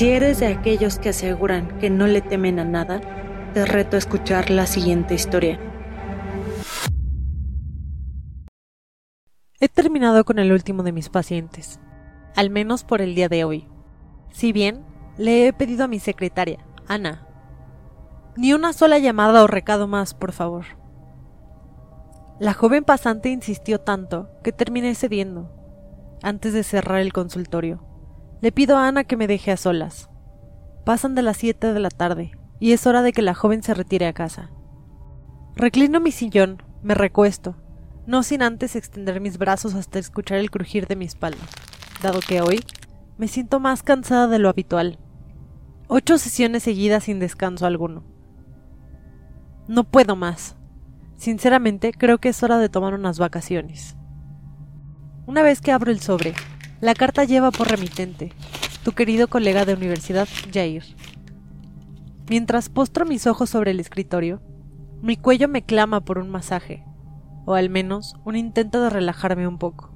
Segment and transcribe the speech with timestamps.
[0.00, 3.02] Si eres de aquellos que aseguran que no le temen a nada,
[3.52, 5.60] te reto a escuchar la siguiente historia.
[9.60, 11.80] He terminado con el último de mis pacientes,
[12.34, 13.68] al menos por el día de hoy.
[14.30, 14.86] Si bien
[15.18, 17.28] le he pedido a mi secretaria, Ana,
[18.38, 20.64] ni una sola llamada o recado más, por favor.
[22.38, 25.52] La joven pasante insistió tanto que terminé cediendo.
[26.22, 27.89] Antes de cerrar el consultorio,
[28.40, 30.08] le pido a Ana que me deje a solas.
[30.84, 33.74] Pasan de las siete de la tarde y es hora de que la joven se
[33.74, 34.50] retire a casa.
[35.56, 37.56] Reclino mi sillón, me recuesto,
[38.06, 41.44] no sin antes extender mis brazos hasta escuchar el crujir de mi espalda,
[42.02, 42.60] dado que hoy
[43.18, 44.98] me siento más cansada de lo habitual.
[45.88, 48.04] Ocho sesiones seguidas sin descanso alguno.
[49.68, 50.56] No puedo más.
[51.16, 53.96] Sinceramente, creo que es hora de tomar unas vacaciones.
[55.26, 56.34] Una vez que abro el sobre,
[56.80, 58.32] la carta lleva por remitente
[58.82, 60.82] tu querido colega de universidad, Jair.
[62.30, 64.40] Mientras postro mis ojos sobre el escritorio,
[65.02, 66.84] mi cuello me clama por un masaje,
[67.44, 69.92] o al menos un intento de relajarme un poco.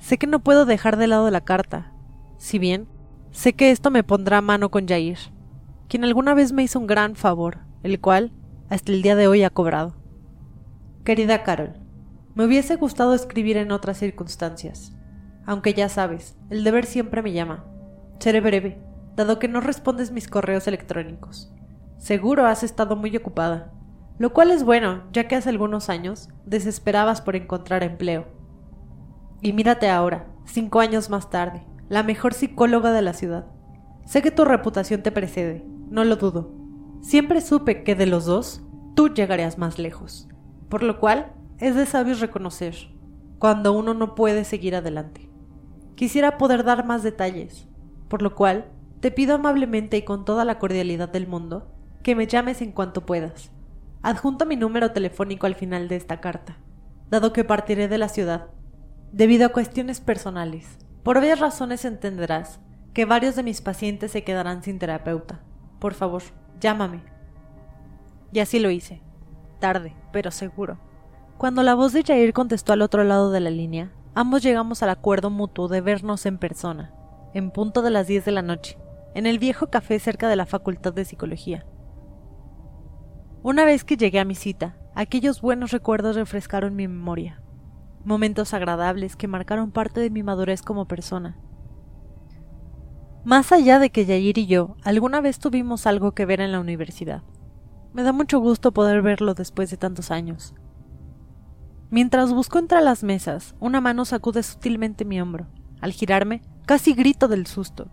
[0.00, 1.92] Sé que no puedo dejar de lado la carta,
[2.38, 2.88] si bien
[3.30, 5.18] sé que esto me pondrá mano con Jair,
[5.88, 8.32] quien alguna vez me hizo un gran favor, el cual
[8.68, 9.94] hasta el día de hoy ha cobrado.
[11.04, 11.74] Querida Carol,
[12.34, 14.92] me hubiese gustado escribir en otras circunstancias,
[15.46, 17.64] aunque ya sabes, el deber siempre me llama.
[18.18, 18.78] Seré breve,
[19.14, 21.52] dado que no respondes mis correos electrónicos.
[21.98, 23.72] Seguro has estado muy ocupada,
[24.18, 28.26] lo cual es bueno, ya que hace algunos años desesperabas por encontrar empleo.
[29.40, 33.46] Y mírate ahora, cinco años más tarde, la mejor psicóloga de la ciudad.
[34.04, 36.52] Sé que tu reputación te precede, no lo dudo.
[37.00, 38.62] Siempre supe que de los dos,
[38.94, 40.28] tú llegarías más lejos
[40.68, 42.74] por lo cual es de sabios reconocer
[43.38, 45.25] cuando uno no puede seguir adelante.
[45.96, 47.66] Quisiera poder dar más detalles,
[48.08, 48.66] por lo cual
[49.00, 51.66] te pido amablemente y con toda la cordialidad del mundo
[52.04, 53.50] que me llames en cuanto puedas.
[54.02, 56.58] Adjunto mi número telefónico al final de esta carta,
[57.10, 58.50] dado que partiré de la ciudad,
[59.10, 60.78] debido a cuestiones personales.
[61.02, 62.60] Por obvias razones entenderás
[62.94, 65.40] que varios de mis pacientes se quedarán sin terapeuta.
[65.80, 66.22] Por favor,
[66.60, 67.02] llámame.
[68.32, 69.02] Y así lo hice
[69.58, 70.78] tarde, pero seguro.
[71.38, 74.88] Cuando la voz de Jair contestó al otro lado de la línea, ambos llegamos al
[74.88, 76.90] acuerdo mutuo de vernos en persona,
[77.34, 78.78] en punto de las 10 de la noche,
[79.14, 81.66] en el viejo café cerca de la Facultad de Psicología.
[83.42, 87.42] Una vez que llegué a mi cita, aquellos buenos recuerdos refrescaron mi memoria,
[88.06, 91.36] momentos agradables que marcaron parte de mi madurez como persona.
[93.22, 96.60] Más allá de que Jair y yo alguna vez tuvimos algo que ver en la
[96.60, 97.22] universidad,
[97.92, 100.54] me da mucho gusto poder verlo después de tantos años.
[101.90, 105.46] Mientras busco entre las mesas, una mano sacude sutilmente mi hombro.
[105.80, 107.88] Al girarme, casi grito del susto.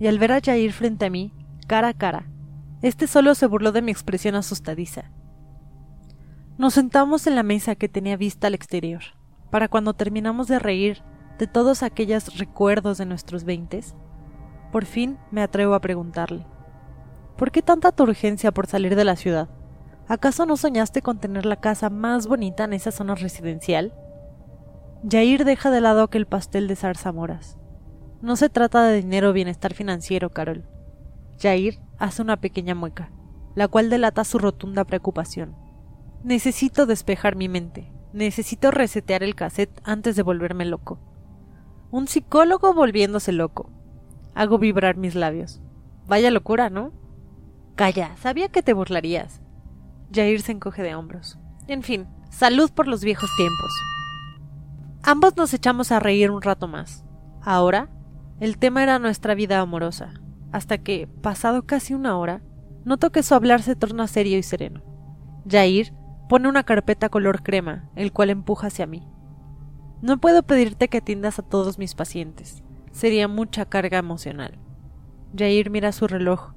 [0.00, 1.32] Y al ver a Jair frente a mí,
[1.66, 2.28] cara a cara,
[2.82, 5.10] este solo se burló de mi expresión asustadiza.
[6.56, 9.02] Nos sentamos en la mesa que tenía vista al exterior,
[9.50, 11.02] para cuando terminamos de reír
[11.38, 13.94] de todos aquellos recuerdos de nuestros veintes,
[14.72, 16.46] por fin me atrevo a preguntarle.
[17.36, 19.48] ¿Por qué tanta urgencia por salir de la ciudad?
[20.08, 23.92] ¿Acaso no soñaste con tener la casa más bonita en esa zona residencial?
[25.08, 27.58] Jair deja de lado aquel pastel de zarzamoras.
[28.22, 30.64] No se trata de dinero o bienestar financiero, Carol.
[31.38, 33.12] Jair hace una pequeña mueca,
[33.54, 35.54] la cual delata su rotunda preocupación.
[36.24, 37.92] Necesito despejar mi mente.
[38.14, 40.98] Necesito resetear el cassette antes de volverme loco.
[41.90, 43.70] Un psicólogo volviéndose loco.
[44.34, 45.60] Hago vibrar mis labios.
[46.06, 46.92] Vaya locura, ¿no?
[47.76, 49.42] Calla, sabía que te burlarías.
[50.12, 51.38] Jair se encoge de hombros.
[51.66, 53.70] En fin, salud por los viejos tiempos.
[55.02, 57.04] Ambos nos echamos a reír un rato más.
[57.42, 57.90] Ahora,
[58.40, 60.14] el tema era nuestra vida amorosa,
[60.52, 62.42] hasta que, pasado casi una hora,
[62.84, 64.82] noto que su hablar se torna serio y sereno.
[65.48, 65.94] Jair
[66.28, 69.06] pone una carpeta color crema, el cual empuja hacia mí.
[70.02, 72.62] No puedo pedirte que atiendas a todos mis pacientes.
[72.92, 74.58] Sería mucha carga emocional.
[75.36, 76.52] Jair mira su reloj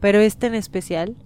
[0.00, 1.16] pero este en especial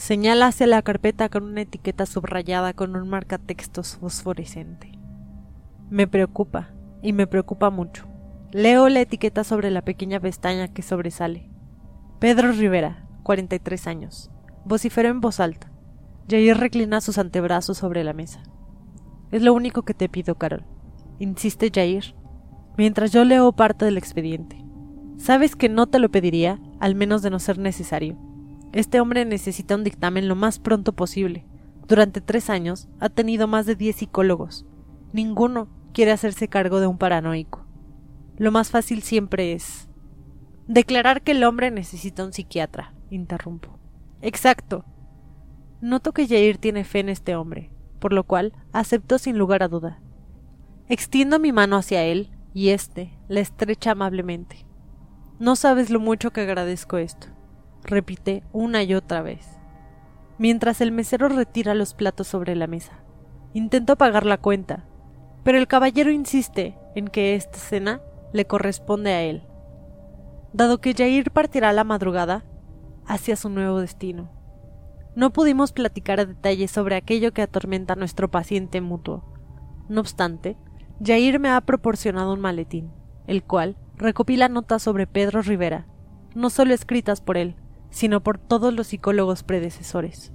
[0.00, 4.98] señala hacia la carpeta con una etiqueta subrayada con un marcatextos fosforescente.
[5.90, 6.70] Me preocupa,
[7.02, 8.08] y me preocupa mucho.
[8.50, 11.50] Leo la etiqueta sobre la pequeña pestaña que sobresale.
[12.18, 14.30] Pedro Rivera, 43 años.
[14.64, 15.70] Vociferó en voz alta.
[16.30, 18.42] Jair reclina sus antebrazos sobre la mesa.
[19.30, 20.64] Es lo único que te pido, Carol.
[21.18, 22.14] Insiste Jair,
[22.78, 24.64] mientras yo leo parte del expediente.
[25.18, 28.29] Sabes que no te lo pediría, al menos de no ser necesario.
[28.72, 31.44] Este hombre necesita un dictamen lo más pronto posible.
[31.88, 34.64] Durante tres años ha tenido más de diez psicólogos.
[35.12, 37.66] Ninguno quiere hacerse cargo de un paranoico.
[38.36, 39.88] Lo más fácil siempre es...
[40.68, 43.76] Declarar que el hombre necesita un psiquiatra, interrumpo.
[44.22, 44.84] Exacto.
[45.80, 49.68] Noto que Jair tiene fe en este hombre, por lo cual acepto sin lugar a
[49.68, 50.00] duda.
[50.88, 54.64] Extiendo mi mano hacia él y éste la estrecha amablemente.
[55.40, 57.28] No sabes lo mucho que agradezco esto,
[57.84, 59.58] repite una y otra vez.
[60.38, 63.02] Mientras el mesero retira los platos sobre la mesa.
[63.52, 64.86] Intento pagar la cuenta,
[65.42, 68.00] pero el caballero insiste en que esta cena
[68.32, 69.42] le corresponde a él,
[70.52, 72.44] dado que Jair partirá a la madrugada
[73.06, 74.30] hacia su nuevo destino.
[75.16, 79.24] No pudimos platicar a detalle sobre aquello que atormenta a nuestro paciente mutuo.
[79.88, 80.56] No obstante,
[81.04, 82.92] Jair me ha proporcionado un maletín,
[83.26, 85.86] el cual recopila notas sobre Pedro Rivera,
[86.34, 87.56] no solo escritas por él,
[87.90, 90.32] sino por todos los psicólogos predecesores.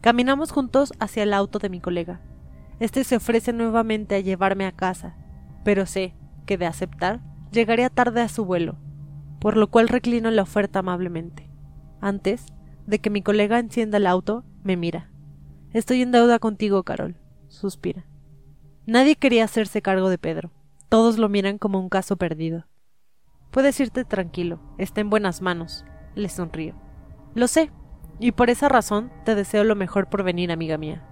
[0.00, 2.20] Caminamos juntos hacia el auto de mi colega.
[2.80, 5.16] Este se ofrece nuevamente a llevarme a casa,
[5.64, 6.14] pero sé
[6.46, 7.22] que de aceptar
[7.52, 8.76] llegaría tarde a su vuelo,
[9.40, 11.48] por lo cual reclino la oferta amablemente.
[12.00, 12.46] Antes
[12.86, 15.10] de que mi colega encienda el auto, me mira.
[15.72, 17.16] Estoy en deuda contigo, Carol,
[17.48, 18.06] suspira.
[18.86, 20.52] Nadie quería hacerse cargo de Pedro.
[20.88, 22.66] Todos lo miran como un caso perdido.
[23.50, 25.84] Puedes irte tranquilo, está en buenas manos,
[26.14, 26.74] le sonrío.
[27.34, 27.70] Lo sé,
[28.18, 31.02] y por esa razón te deseo lo mejor por venir, amiga mía.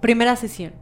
[0.00, 0.74] Primera sesión.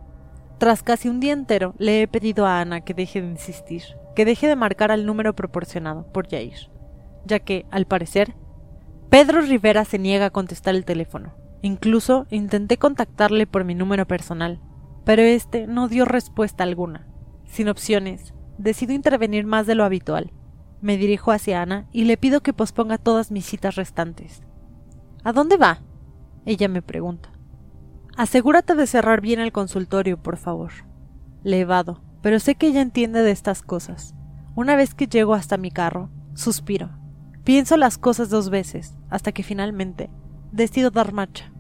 [0.59, 3.83] Tras casi un día entero, le he pedido a Ana que deje de insistir,
[4.17, 6.71] que deje de marcar al número proporcionado por Jair,
[7.25, 8.35] ya que, al parecer,
[9.11, 11.35] Pedro Rivera se niega a contestar el teléfono.
[11.63, 14.61] Incluso intenté contactarle por mi número personal,
[15.05, 17.07] pero este no dio respuesta alguna.
[17.45, 20.33] Sin opciones, decido intervenir más de lo habitual.
[20.81, 24.43] Me dirijo hacia Ana y le pido que posponga todas mis citas restantes.
[25.25, 25.81] ¿A dónde va?
[26.47, 27.31] Ella me pregunta.
[28.17, 30.71] Asegúrate de cerrar bien el consultorio, por favor.
[31.43, 34.15] Le evado, pero sé que ella entiende de estas cosas.
[34.55, 36.91] Una vez que llego hasta mi carro, suspiro.
[37.45, 40.11] Pienso las cosas dos veces, hasta que finalmente
[40.53, 41.53] decido dar marcha,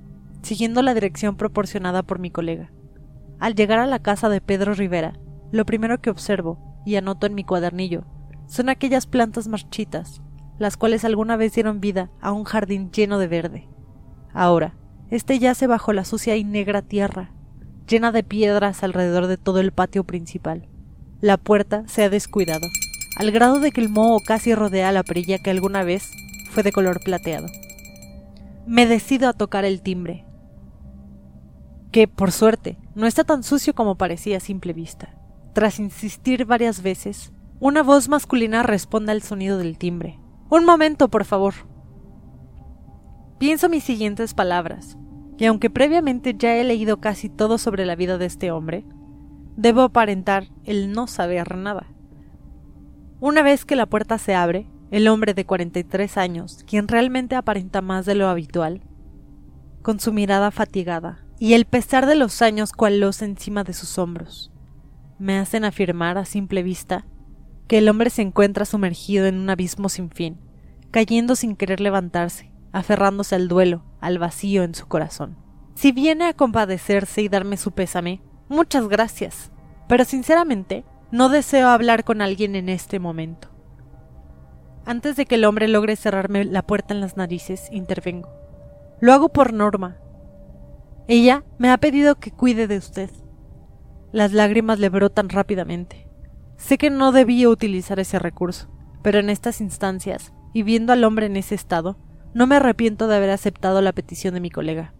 [0.43, 2.71] siguiendo la dirección proporcionada por mi colega.
[3.39, 5.19] Al llegar a la casa de Pedro Rivera,
[5.51, 8.05] lo primero que observo y anoto en mi cuadernillo
[8.49, 10.21] son aquellas plantas marchitas,
[10.59, 13.69] las cuales alguna vez dieron vida a un jardín lleno de verde.
[14.33, 14.75] Ahora,
[15.11, 17.33] este yace bajo la sucia y negra tierra,
[17.87, 20.69] llena de piedras alrededor de todo el patio principal.
[21.21, 22.67] La puerta se ha descuidado,
[23.17, 26.11] al grado de que el moho casi rodea la perilla que alguna vez
[26.51, 27.47] fue de color plateado.
[28.67, 30.25] Me decido a tocar el timbre,
[31.91, 35.15] que, por suerte, no está tan sucio como parecía a simple vista.
[35.55, 40.21] Tras insistir varias veces, una voz masculina responde al sonido del timbre.
[40.49, 41.55] Un momento, por favor.
[43.39, 44.97] Pienso mis siguientes palabras,
[45.39, 48.85] y aunque previamente ya he leído casi todo sobre la vida de este hombre,
[49.57, 51.87] debo aparentar el no saber nada.
[53.21, 57.83] Una vez que la puerta se abre, el hombre de 43 años, quien realmente aparenta
[57.83, 58.83] más de lo habitual,
[59.83, 64.53] con su mirada fatigada, y el pesar de los años cual encima de sus hombros.
[65.19, 67.05] Me hacen afirmar a simple vista
[67.69, 70.39] que el hombre se encuentra sumergido en un abismo sin fin,
[70.91, 75.37] cayendo sin querer levantarse, aferrándose al duelo, al vacío en su corazón.
[75.75, 79.53] Si viene a compadecerse y darme su pésame, muchas gracias,
[79.87, 83.49] pero sinceramente no deseo hablar con alguien en este momento.
[84.85, 88.31] Antes de que el hombre logre cerrarme la puerta en las narices, intervengo.
[89.01, 89.99] Lo hago por norma,
[91.09, 93.11] ella me ha pedido que cuide de usted.
[94.13, 96.08] Las lágrimas le brotan rápidamente.
[96.59, 98.69] Sé que no debía utilizar ese recurso,
[99.03, 101.97] pero en estas instancias, y viendo al hombre en ese estado,
[102.35, 104.93] no me arrepiento de haber aceptado la petición de mi colega.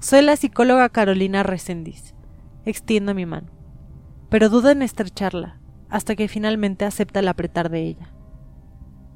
[0.00, 2.16] Soy la psicóloga Carolina Resendiz.
[2.64, 3.52] Extiendo mi mano,
[4.28, 8.12] pero duda en estrecharla, hasta que finalmente acepta el apretar de ella.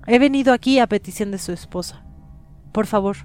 [0.06, 2.06] He venido aquí a petición de su esposa.
[2.70, 3.16] Por favor,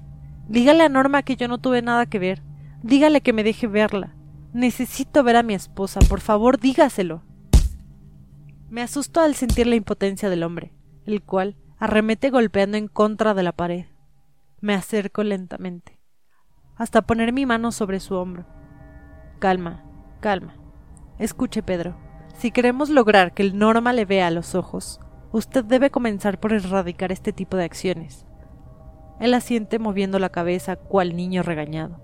[0.47, 2.41] dígale a Norma que yo no tuve nada que ver,
[2.85, 4.15] Dígale que me deje verla.
[4.53, 5.99] Necesito ver a mi esposa.
[6.07, 7.23] Por favor, dígaselo.
[8.69, 10.73] Me asusto al sentir la impotencia del hombre,
[11.05, 13.85] el cual arremete golpeando en contra de la pared.
[14.59, 15.99] Me acerco lentamente,
[16.75, 18.45] hasta poner mi mano sobre su hombro.
[19.39, 19.83] Calma,
[20.19, 20.55] calma.
[21.19, 21.95] Escuche, Pedro.
[22.37, 24.99] Si queremos lograr que el Norma le vea a los ojos,
[25.31, 28.25] usted debe comenzar por erradicar este tipo de acciones.
[29.19, 32.01] Él asiente moviendo la cabeza cual niño regañado.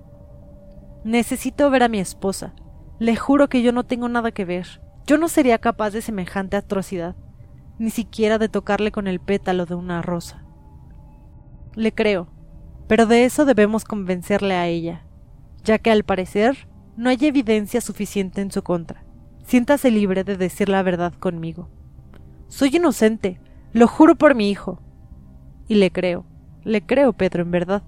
[1.04, 2.54] Necesito ver a mi esposa.
[3.00, 4.82] Le juro que yo no tengo nada que ver.
[5.12, 7.18] Yo no sería capaz de semejante atrocidad,
[7.78, 10.46] ni siquiera de tocarle con el pétalo de una rosa.
[11.76, 12.30] Le creo,
[12.88, 15.04] pero de eso debemos convencerle a ella,
[15.66, 19.04] ya que al parecer no hay evidencia suficiente en su contra.
[19.44, 21.68] Siéntase libre de decir la verdad conmigo.
[22.48, 23.42] Soy inocente,
[23.74, 24.80] Lo juro por mi hijo.
[25.68, 26.24] Y le creo,
[26.64, 27.84] le creo, Pedro, en verdad.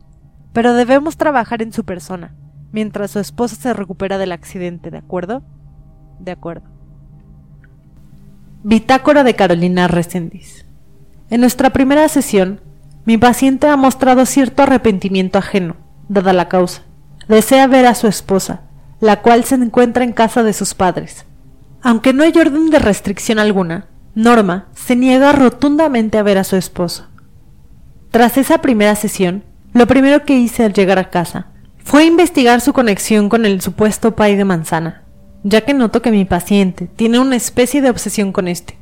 [0.51, 2.35] Pero debemos trabajar en su persona,
[2.73, 5.41] mientras su esposa se recupera del accidente, ¿de acuerdo?
[6.19, 6.82] De acuerdo.
[8.65, 10.65] Bitácora de Carolina Resendiz.
[11.29, 12.61] En nuestra primera sesión,
[13.03, 15.75] mi paciente ha mostrado cierto arrepentimiento ajeno,
[16.07, 16.83] dada la causa.
[17.27, 18.61] Desea ver a su esposa,
[19.01, 21.25] la cual se encuentra en casa de sus padres.
[21.81, 26.55] Aunque no hay orden de restricción alguna, Norma se niega rotundamente a ver a su
[26.55, 27.09] esposo.
[28.11, 29.43] Tras esa primera sesión,
[29.73, 31.47] lo primero que hice al llegar a casa
[31.83, 35.02] fue investigar su conexión con el supuesto pay de manzana,
[35.43, 38.77] ya que noto que mi paciente tiene una especie de obsesión con este,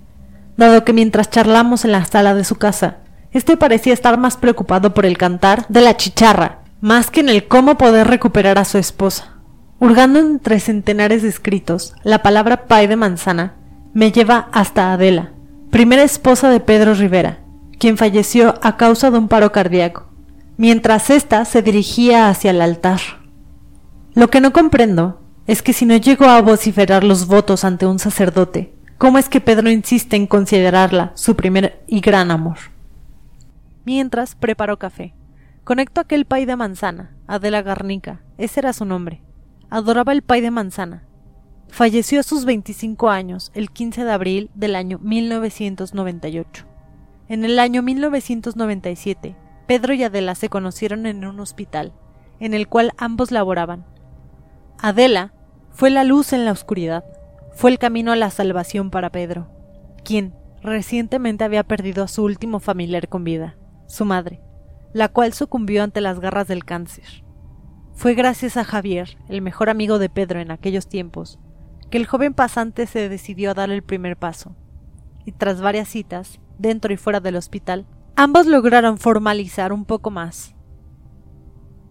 [0.57, 2.97] dado que mientras charlamos en la sala de su casa,
[3.31, 7.47] este parecía estar más preocupado por el cantar de la chicharra, más que en el
[7.47, 9.37] cómo poder recuperar a su esposa.
[9.79, 13.55] Hurgando entre centenares de escritos, la palabra pay de manzana
[13.93, 15.31] me lleva hasta Adela,
[15.71, 17.39] primera esposa de Pedro Rivera,
[17.79, 20.07] quien falleció a causa de un paro cardíaco,
[20.57, 22.99] mientras ésta se dirigía hacia el altar.
[24.13, 25.20] Lo que no comprendo
[25.51, 29.41] es que si no llegó a vociferar los votos ante un sacerdote, ¿cómo es que
[29.41, 32.55] Pedro insiste en considerarla su primer y gran amor?
[33.83, 35.13] Mientras preparo café.
[35.65, 39.21] Conecto aquel pay de manzana, Adela Garnica, ese era su nombre.
[39.69, 41.03] Adoraba el pay de manzana.
[41.67, 46.65] Falleció a sus 25 años, el 15 de abril del año 1998.
[47.27, 49.35] En el año 1997,
[49.67, 51.91] Pedro y Adela se conocieron en un hospital,
[52.39, 53.83] en el cual ambos laboraban.
[54.81, 55.33] Adela
[55.73, 57.05] fue la luz en la oscuridad,
[57.53, 59.47] fue el camino a la salvación para Pedro,
[60.03, 64.41] quien recientemente había perdido a su último familiar con vida, su madre,
[64.93, 67.23] la cual sucumbió ante las garras del cáncer.
[67.93, 71.39] Fue gracias a Javier, el mejor amigo de Pedro en aquellos tiempos,
[71.89, 74.55] que el joven pasante se decidió a dar el primer paso,
[75.25, 77.85] y tras varias citas, dentro y fuera del hospital,
[78.15, 80.55] ambos lograron formalizar un poco más.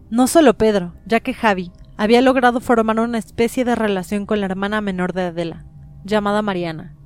[0.09, 4.47] No solo Pedro, ya que Javi había logrado formar una especie de relación con la
[4.47, 5.67] hermana menor de Adela,
[6.03, 6.97] llamada Mariana.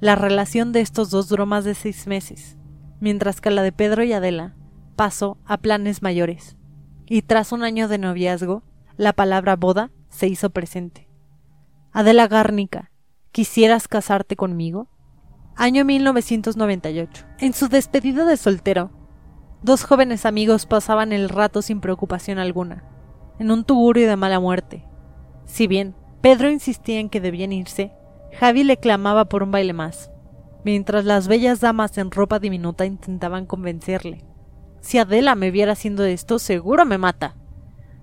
[0.00, 2.58] La relación de estos dos duró más de seis meses,
[3.00, 4.54] mientras que la de Pedro y Adela
[4.96, 6.58] pasó a planes mayores
[7.06, 8.64] y tras un año de noviazgo,
[8.98, 11.08] la palabra boda se hizo presente.
[11.90, 12.90] Adela Gárnica,
[13.32, 14.90] ¿quisieras casarte conmigo?
[15.56, 17.24] Año 1998.
[17.38, 18.90] En su despedida de soltero,
[19.62, 22.84] dos jóvenes amigos pasaban el rato sin preocupación alguna,
[23.38, 24.84] en un tugurio de mala muerte.
[25.44, 27.92] Si bien Pedro insistía en que debían irse,
[28.38, 30.10] Javi le clamaba por un baile más,
[30.64, 34.24] mientras las bellas damas en ropa diminuta intentaban convencerle.
[34.80, 37.36] Si Adela me viera haciendo esto, seguro me mata.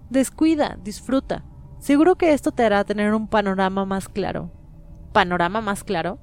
[0.10, 1.46] Descuida, disfruta.
[1.80, 4.52] Seguro que esto te hará tener un panorama más claro.
[5.14, 6.20] ¿Panorama más claro?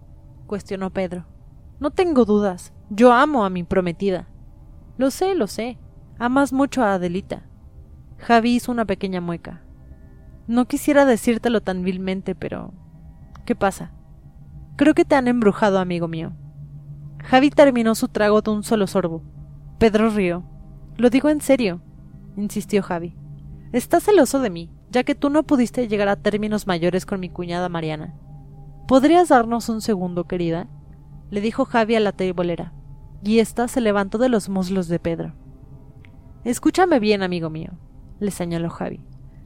[0.46, 1.26] cuestionó Pedro.
[1.80, 2.72] No tengo dudas.
[2.90, 4.28] Yo amo a mi prometida.
[4.96, 5.78] Lo sé, lo sé.
[6.18, 7.47] Amas mucho a Adelita.
[8.18, 9.62] Javi hizo una pequeña mueca.
[10.46, 12.72] No quisiera decírtelo tan vilmente, pero...
[13.44, 13.92] ¿Qué pasa?
[14.76, 16.32] Creo que te han embrujado, amigo mío.
[17.24, 19.22] Javi terminó su trago de un solo sorbo.
[19.78, 20.44] Pedro rió.
[20.96, 21.80] Lo digo en serio,
[22.36, 23.16] insistió Javi.
[23.72, 27.28] Estás celoso de mí, ya que tú no pudiste llegar a términos mayores con mi
[27.28, 28.14] cuñada Mariana.
[28.86, 30.68] ¿Podrías darnos un segundo, querida?
[31.30, 32.72] le dijo Javi a la teibolera,
[33.22, 35.34] y ésta se levantó de los muslos de Pedro.
[36.44, 37.72] Escúchame bien, amigo mío,
[38.20, 39.00] le señaló Javi.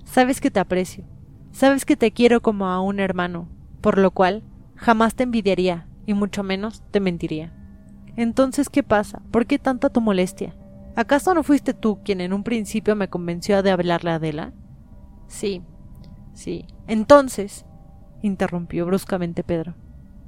[0.05, 1.05] Sabes que te aprecio,
[1.53, 3.49] sabes que te quiero como a un hermano,
[3.81, 4.43] por lo cual
[4.77, 7.53] jamás te envidiaría, y mucho menos te mentiría.
[8.17, 9.23] Entonces, ¿qué pasa?
[9.31, 10.55] ¿Por qué tanta tu molestia?
[10.97, 14.53] ¿Acaso no fuiste tú quien en un principio me convenció de hablarle a Adela?
[15.27, 15.63] Sí,
[16.35, 16.67] sí.
[16.87, 17.65] Entonces,
[18.21, 19.75] interrumpió bruscamente Pedro,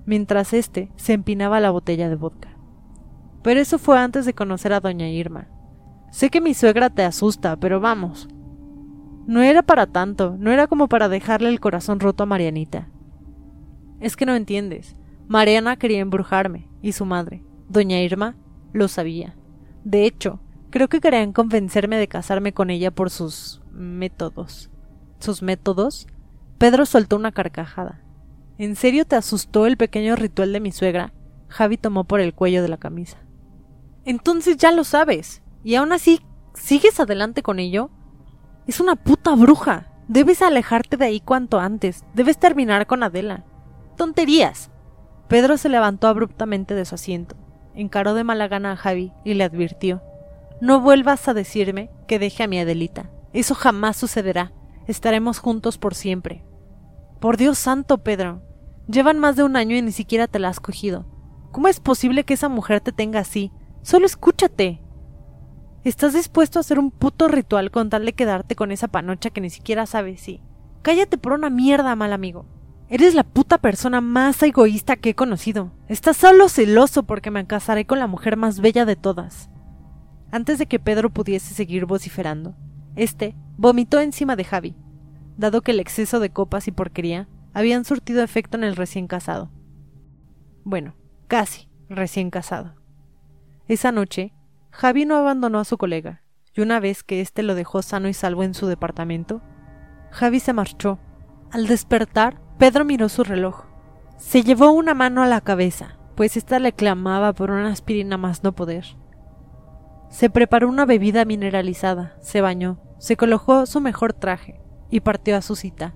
[0.06, 2.56] mientras éste se empinaba la botella de vodka.
[3.42, 5.48] Pero eso fue antes de conocer a doña Irma.
[6.10, 8.28] Sé que mi suegra te asusta, pero vamos.
[9.26, 12.88] No era para tanto, no era como para dejarle el corazón roto a Marianita.
[14.00, 14.96] Es que no entiendes.
[15.28, 17.42] Mariana quería embrujarme, y su madre.
[17.68, 18.36] Doña Irma
[18.72, 19.34] lo sabía.
[19.84, 20.40] De hecho,
[20.70, 24.70] creo que querían convencerme de casarme con ella por sus métodos.
[25.20, 26.06] ¿Sus métodos?
[26.58, 28.02] Pedro soltó una carcajada.
[28.58, 31.12] ¿En serio te asustó el pequeño ritual de mi suegra?
[31.48, 33.18] Javi tomó por el cuello de la camisa.
[34.04, 35.42] Entonces ya lo sabes.
[35.62, 36.20] ¿Y aún así
[36.54, 37.90] sigues adelante con ello?
[38.66, 39.90] Es una puta bruja.
[40.08, 42.04] Debes alejarte de ahí cuanto antes.
[42.14, 43.44] Debes terminar con Adela.
[43.96, 44.70] Tonterías.
[45.28, 47.36] Pedro se levantó abruptamente de su asiento
[47.74, 50.02] encaró de mala gana a Javi y le advirtió
[50.60, 53.10] No vuelvas a decirme que deje a mi Adelita.
[53.32, 54.52] Eso jamás sucederá.
[54.86, 56.44] Estaremos juntos por siempre.
[57.20, 58.42] Por Dios santo, Pedro.
[58.86, 61.06] Llevan más de un año y ni siquiera te la has cogido.
[61.50, 63.50] ¿Cómo es posible que esa mujer te tenga así?
[63.82, 64.80] Solo escúchate.
[65.84, 69.42] ¿Estás dispuesto a hacer un puto ritual con tal de quedarte con esa panocha que
[69.42, 70.40] ni siquiera sabes si?
[70.80, 72.46] Cállate por una mierda, mal amigo.
[72.88, 75.72] Eres la puta persona más egoísta que he conocido.
[75.88, 79.50] Estás solo celoso porque me casaré con la mujer más bella de todas.
[80.30, 82.56] Antes de que Pedro pudiese seguir vociferando,
[82.96, 84.76] este vomitó encima de Javi,
[85.36, 89.50] dado que el exceso de copas y porquería habían surtido efecto en el recién casado.
[90.64, 90.94] Bueno,
[91.28, 92.74] casi recién casado.
[93.68, 94.32] Esa noche,
[94.76, 98.12] Javi no abandonó a su colega, y una vez que éste lo dejó sano y
[98.12, 99.40] salvo en su departamento,
[100.10, 100.98] Javi se marchó.
[101.52, 103.66] Al despertar, Pedro miró su reloj.
[104.16, 108.42] Se llevó una mano a la cabeza, pues ésta le clamaba por una aspirina más
[108.42, 108.84] no poder.
[110.10, 115.42] Se preparó una bebida mineralizada, se bañó, se colocó su mejor traje y partió a
[115.42, 115.94] su cita,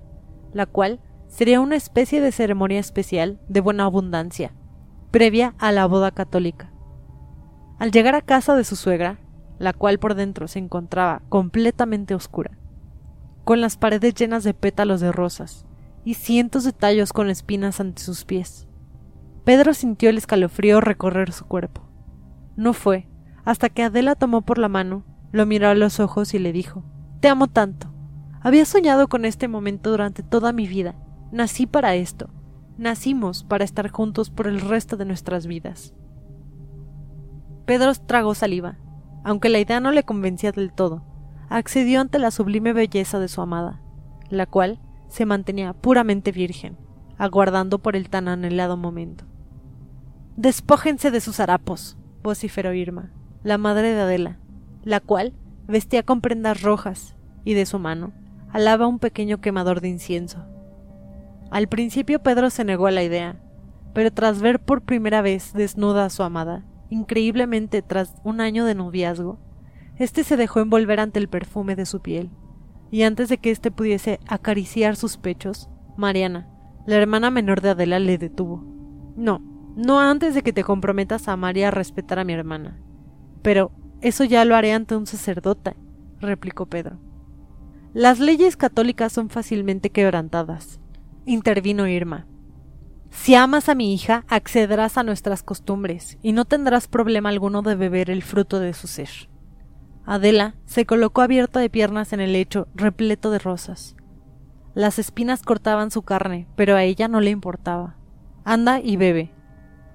[0.53, 4.53] la cual sería una especie de ceremonia especial de buena abundancia,
[5.11, 6.71] previa a la boda católica.
[7.79, 9.17] Al llegar a casa de su suegra,
[9.57, 12.51] la cual por dentro se encontraba completamente oscura,
[13.43, 15.65] con las paredes llenas de pétalos de rosas
[16.05, 18.67] y cientos de tallos con espinas ante sus pies,
[19.43, 21.81] Pedro sintió el escalofrío recorrer su cuerpo.
[22.55, 23.07] No fue
[23.45, 26.83] hasta que Adela tomó por la mano, lo miró a los ojos y le dijo
[27.19, 27.91] Te amo tanto.
[28.41, 30.95] Había soñado con este momento durante toda mi vida
[31.31, 32.29] Nací para esto.
[32.77, 35.93] Nacimos para estar juntos por el resto de nuestras vidas.
[37.69, 38.79] Pedro tragó saliva.
[39.23, 41.03] Aunque la idea no le convencía del todo,
[41.49, 43.79] accedió ante la sublime belleza de su amada,
[44.31, 46.77] la cual se mantenía puramente virgen,
[47.19, 49.25] aguardando por el tan anhelado momento.
[50.35, 53.11] Despójense de sus harapos, vociferó Irma,
[53.43, 54.39] la madre de Adela,
[54.83, 55.33] la cual
[55.67, 58.13] vestía con prendas rojas y de su mano
[58.51, 60.43] alaba un pequeño quemador de incienso.
[61.51, 63.39] Al principio Pedro se negó a la idea,
[63.93, 68.75] pero tras ver por primera vez desnuda a su amada, increíblemente tras un año de
[68.75, 69.39] noviazgo,
[69.97, 72.29] éste se dejó envolver ante el perfume de su piel,
[72.91, 76.49] y antes de que éste pudiese acariciar sus pechos, Mariana,
[76.85, 78.63] la hermana menor de Adela, le detuvo.
[79.15, 79.41] No,
[79.75, 82.79] no antes de que te comprometas a amar y a respetar a mi hermana.
[83.41, 83.71] Pero
[84.01, 85.75] eso ya lo haré ante un sacerdote,
[86.19, 86.99] replicó Pedro.
[87.93, 90.79] Las leyes católicas son fácilmente quebrantadas,
[91.25, 92.27] intervino Irma.
[93.11, 97.75] Si amas a mi hija, accederás a nuestras costumbres y no tendrás problema alguno de
[97.75, 99.09] beber el fruto de su ser.
[100.05, 103.95] Adela se colocó abierta de piernas en el lecho, repleto de rosas.
[104.73, 107.95] Las espinas cortaban su carne, pero a ella no le importaba.
[108.43, 109.33] Anda y bebe,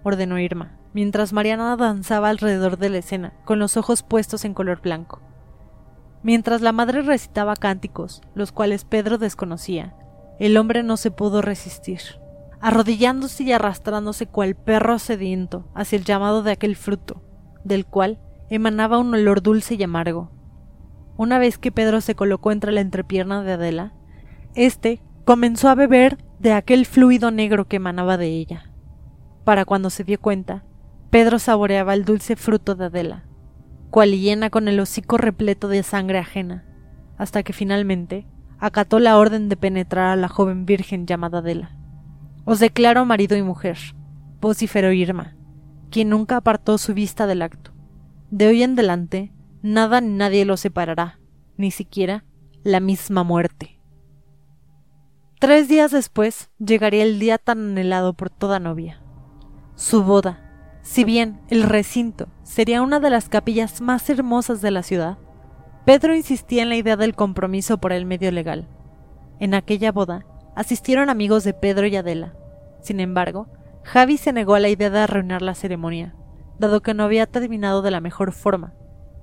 [0.02, 4.80] ordenó Irma, mientras Mariana danzaba alrededor de la escena, con los ojos puestos en color
[4.82, 5.20] blanco.
[6.22, 9.94] Mientras la madre recitaba cánticos, los cuales Pedro desconocía,
[10.38, 12.00] el hombre no se pudo resistir,
[12.64, 17.22] arrodillándose y arrastrándose cual perro sediento hacia el llamado de aquel fruto,
[17.62, 20.30] del cual emanaba un olor dulce y amargo.
[21.18, 23.92] Una vez que Pedro se colocó entre la entrepierna de Adela,
[24.54, 28.70] éste comenzó a beber de aquel fluido negro que emanaba de ella.
[29.44, 30.64] Para cuando se dio cuenta,
[31.10, 33.26] Pedro saboreaba el dulce fruto de Adela,
[33.90, 36.64] cual llena con el hocico repleto de sangre ajena,
[37.18, 38.26] hasta que finalmente
[38.58, 41.83] acató la orden de penetrar a la joven virgen llamada Adela.
[42.44, 43.78] Os declaro marido y mujer,
[44.40, 45.36] vociferó Irma,
[45.90, 47.72] quien nunca apartó su vista del acto.
[48.30, 51.20] De hoy en adelante, nada ni nadie lo separará,
[51.56, 52.24] ni siquiera
[52.62, 53.80] la misma muerte.
[55.40, 59.02] Tres días después llegaría el día tan anhelado por toda novia.
[59.74, 60.40] Su boda.
[60.82, 65.18] Si bien el recinto sería una de las capillas más hermosas de la ciudad,
[65.84, 68.68] Pedro insistía en la idea del compromiso por el medio legal.
[69.38, 72.34] En aquella boda asistieron amigos de Pedro y Adela.
[72.80, 73.48] Sin embargo,
[73.82, 76.14] Javi se negó a la idea de arruinar la ceremonia,
[76.58, 78.74] dado que no había terminado de la mejor forma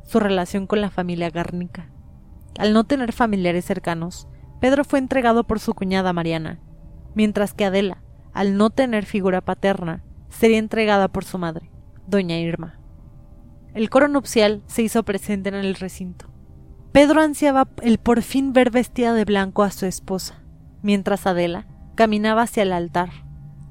[0.04, 1.89] su relación con la familia Garnica.
[2.60, 4.28] Al no tener familiares cercanos,
[4.60, 6.60] Pedro fue entregado por su cuñada Mariana,
[7.15, 11.72] mientras que Adela, al no tener figura paterna, sería entregada por su madre,
[12.08, 12.80] doña Irma.
[13.74, 16.28] El coro nupcial se hizo presente en el recinto.
[16.91, 20.41] Pedro ansiaba el por fin ver vestida de blanco a su esposa,
[20.82, 23.10] mientras Adela caminaba hacia el altar.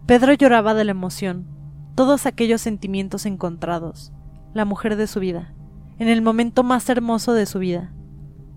[0.06, 1.46] Pedro lloraba de la emoción,
[1.94, 4.12] todos aquellos sentimientos encontrados,
[4.54, 5.54] la mujer de su vida,
[5.98, 7.92] en el momento más hermoso de su vida.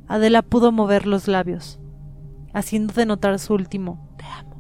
[0.07, 1.79] Adela pudo mover los labios,
[2.53, 4.53] haciendo de notar su último te amo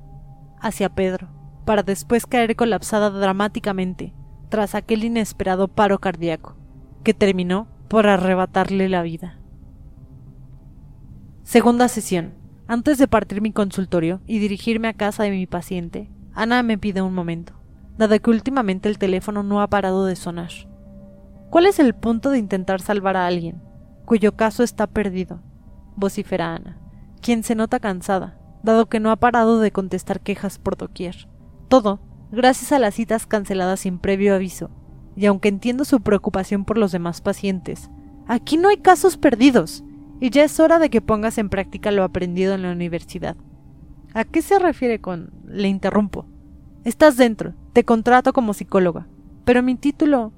[0.59, 1.27] hacia Pedro,
[1.65, 4.13] para después caer colapsada dramáticamente
[4.49, 6.55] tras aquel inesperado paro cardíaco,
[7.03, 9.39] que terminó por arrebatarle la vida.
[11.43, 12.33] Segunda sesión.
[12.67, 17.01] Antes de partir mi consultorio y dirigirme a casa de mi paciente, Ana me pide
[17.01, 17.53] un momento.
[17.97, 20.51] dado que últimamente el teléfono no ha parado de sonar.
[21.49, 23.61] ¿Cuál es el punto de intentar salvar a alguien,
[24.05, 25.41] cuyo caso está perdido?
[25.95, 26.79] vocifera Ana,
[27.21, 31.27] quien se nota cansada, dado que no ha parado de contestar quejas por doquier.
[31.67, 31.99] Todo
[32.31, 34.71] gracias a las citas canceladas sin previo aviso,
[35.15, 37.91] y aunque entiendo su preocupación por los demás pacientes,
[38.27, 39.83] aquí no hay casos perdidos,
[40.23, 43.35] y ya es hora de que pongas en práctica lo aprendido en la universidad.
[44.13, 46.25] ¿A qué se refiere con le interrumpo?
[46.85, 49.05] Estás dentro, te contrato como psicóloga,
[49.43, 50.31] pero mi título...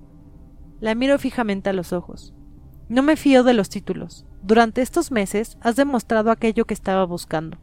[0.79, 2.33] La miro fijamente a los ojos.
[2.89, 4.25] No me fío de los títulos.
[4.41, 7.59] Durante estos meses has demostrado aquello que estaba buscando.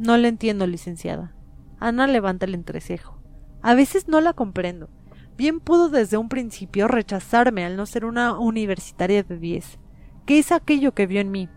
[0.00, 1.36] No le entiendo, licenciada.
[1.78, 3.22] Ana levanta el entrecejo.
[3.62, 4.88] A veces no la comprendo.
[5.36, 9.78] Bien pudo desde un principio rechazarme al no ser una universitaria de diez.
[10.26, 11.50] ¿Qué es aquello que vio en mí?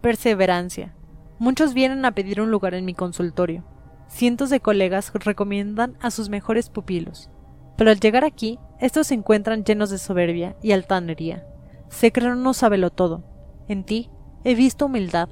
[0.00, 0.92] Perseverancia.
[1.38, 3.64] Muchos vienen a pedir un lugar en mi consultorio.
[4.08, 7.30] Cientos de colegas recomiendan a sus mejores pupilos.
[7.76, 11.46] Pero al llegar aquí, estos se encuentran llenos de soberbia y altanería.
[11.90, 13.22] Se creen no sábelo todo.
[13.68, 14.10] En ti
[14.42, 15.28] he visto humildad,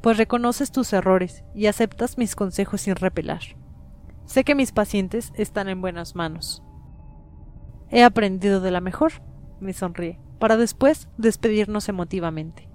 [0.00, 3.40] pues reconoces tus errores y aceptas mis consejos sin repelar.
[4.24, 6.62] Sé que mis pacientes están en buenas manos.
[7.90, 9.12] He aprendido de la mejor,
[9.60, 12.68] me sonríe, para después despedirnos emotivamente.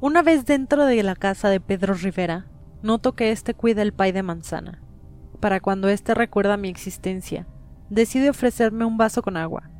[0.00, 2.46] Una vez dentro de la casa de Pedro Rivera,
[2.82, 4.82] noto que éste cuida el pay de manzana.
[5.40, 7.46] Para cuando éste recuerda mi existencia,
[7.90, 9.70] decide ofrecerme un vaso con agua,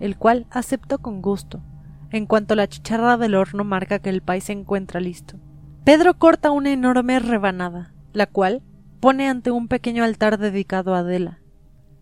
[0.00, 1.62] el cual acepto con gusto,
[2.10, 5.38] en cuanto la chicharra del horno marca que el pay se encuentra listo.
[5.84, 8.62] Pedro corta una enorme rebanada, la cual
[9.00, 11.40] pone ante un pequeño altar dedicado a Adela.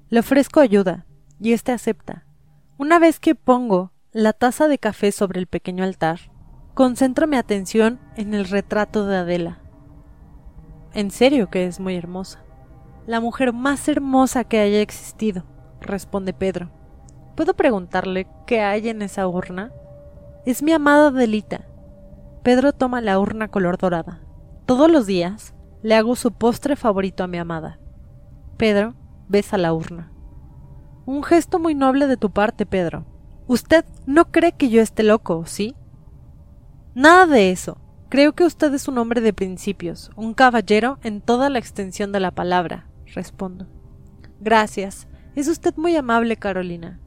[0.09, 1.07] Le ofrezco ayuda,
[1.41, 2.27] y éste acepta.
[2.77, 6.33] Una vez que pongo la taza de café sobre el pequeño altar,
[6.75, 9.61] concentro mi atención en el retrato de Adela.
[10.93, 12.43] En serio que es muy hermosa.
[13.07, 15.45] La mujer más hermosa que haya existido,
[15.81, 16.71] responde Pedro.
[17.37, 19.73] ¿Puedo preguntarle qué hay en esa urna?
[20.45, 21.67] Es mi amada Adelita.
[22.43, 24.23] Pedro toma la urna color dorada.
[24.67, 27.79] Todos los días le hago su postre favorito a mi amada.
[28.57, 28.95] Pedro
[29.29, 30.11] besa la urna.
[31.07, 33.10] Un gesto muy noble de tu parte, Pedro.
[33.51, 35.75] Usted no cree que yo esté loco, ¿sí?
[36.95, 37.79] Nada de eso.
[38.09, 42.21] Creo que usted es un hombre de principios, un caballero en toda la extensión de
[42.21, 43.67] la palabra, respondo.
[44.39, 45.09] Gracias.
[45.35, 47.01] Es usted muy amable, Carolina.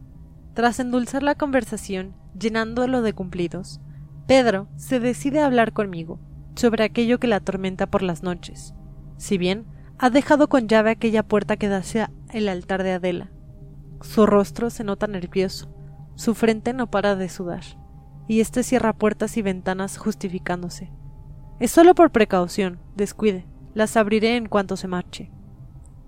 [0.53, 3.79] Tras endulzar la conversación, llenándolo de cumplidos,
[4.27, 6.19] Pedro se decide a hablar conmigo
[6.55, 8.73] sobre aquello que la atormenta por las noches.
[9.15, 9.65] Si bien
[9.97, 13.31] ha dejado con llave aquella puerta que da hacia el altar de Adela.
[14.01, 15.72] Su rostro se nota nervioso,
[16.15, 17.63] su frente no para de sudar,
[18.27, 20.91] y éste cierra puertas y ventanas justificándose.
[21.59, 25.31] Es solo por precaución, descuide, las abriré en cuanto se marche.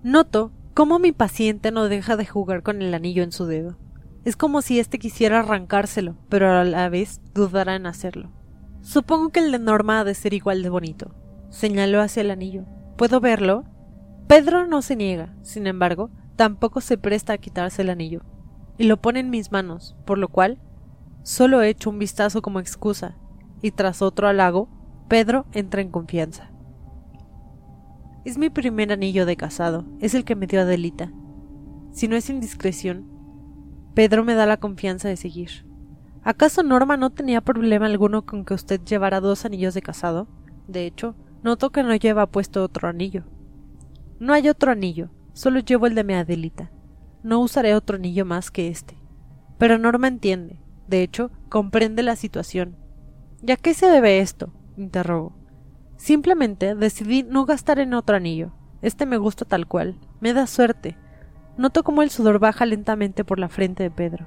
[0.02, 3.76] Noto cómo mi paciente no deja de jugar con el anillo en su dedo.
[4.24, 8.30] Es como si éste quisiera arrancárselo, pero a la vez dudara en hacerlo.
[8.82, 11.14] Supongo que el de Norma ha de ser igual de bonito.
[11.50, 12.64] Señaló hacia el anillo.
[12.96, 13.64] ¿Puedo verlo?
[14.26, 18.22] Pedro no se niega, sin embargo, tampoco se presta a quitarse el anillo,
[18.78, 20.58] y lo pone en mis manos, por lo cual
[21.22, 23.16] solo he hecho un vistazo como excusa,
[23.62, 24.68] y tras otro halago,
[25.08, 26.50] Pedro entra en confianza.
[28.24, 31.12] Es mi primer anillo de casado, es el que me dio Adelita.
[31.92, 33.06] Si no es indiscreción,
[33.94, 35.64] Pedro me da la confianza de seguir.
[36.22, 40.26] ¿Acaso Norma no tenía problema alguno con que usted llevara dos anillos de casado?
[40.66, 43.24] De hecho, noto que no lleva puesto otro anillo.
[44.18, 46.72] No hay otro anillo, solo llevo el de mi Adelita.
[47.22, 48.98] No usaré otro anillo más que este.
[49.58, 52.76] Pero Norma entiende, de hecho, comprende la situación.
[53.42, 54.52] ¿Y a qué se debe esto?
[54.76, 55.34] interrogo.
[55.96, 58.52] Simplemente decidí no gastar en otro anillo.
[58.82, 59.98] Este me gusta tal cual.
[60.20, 60.98] Me da suerte.
[61.56, 64.26] Noto cómo el sudor baja lentamente por la frente de Pedro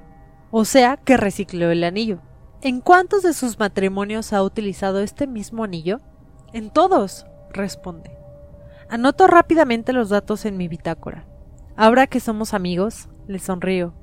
[0.50, 2.20] o sea que recicló el anillo.
[2.62, 6.00] ¿En cuántos de sus matrimonios ha utilizado este mismo anillo?
[6.52, 8.18] En todos, responde.
[8.88, 11.26] Anoto rápidamente los datos en mi bitácora.
[11.82, 13.94] Ahora que somos amigos, le sonrío.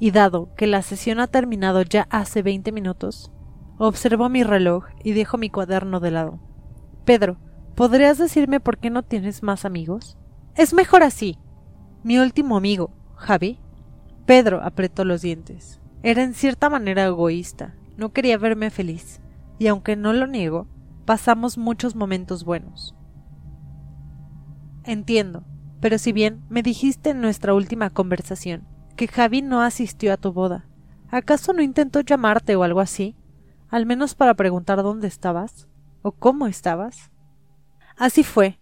[0.00, 3.30] Y dado que la sesión ha terminado ya hace veinte minutos,
[3.76, 6.40] observo mi reloj y dejo mi cuaderno de lado.
[7.04, 7.36] Pedro,
[7.74, 10.16] ¿podrías decirme por qué no tienes más amigos?
[10.54, 11.36] Es mejor así.
[12.02, 13.60] Mi último amigo, Javi,
[14.24, 15.82] Pedro apretó los dientes.
[16.02, 17.74] Era en cierta manera egoísta.
[17.98, 19.20] No quería verme feliz.
[19.58, 20.66] Y aunque no lo niego,
[21.04, 22.96] pasamos muchos momentos buenos.
[24.84, 25.44] Entiendo,
[25.82, 30.32] pero si bien me dijiste en nuestra última conversación que Javi no asistió a tu
[30.32, 30.64] boda,
[31.10, 33.16] ¿acaso no intentó llamarte o algo así?
[33.68, 35.66] Al menos para preguntar dónde estabas
[36.02, 37.10] o cómo estabas.
[37.96, 38.60] Así fue.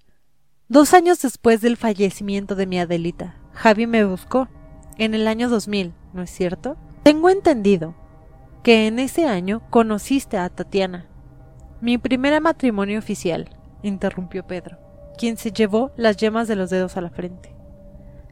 [0.68, 4.48] Dos años después del fallecimiento de mi Adelita, Javi me buscó
[4.96, 6.78] en el año 2000, ¿no es cierto?
[7.02, 7.94] Tengo entendido
[8.62, 11.06] que en ese año conociste a Tatiana.
[11.82, 13.50] Mi primer matrimonio oficial,
[13.82, 14.78] interrumpió Pedro,
[15.20, 17.54] quien se llevó las yemas de los dedos a la frente.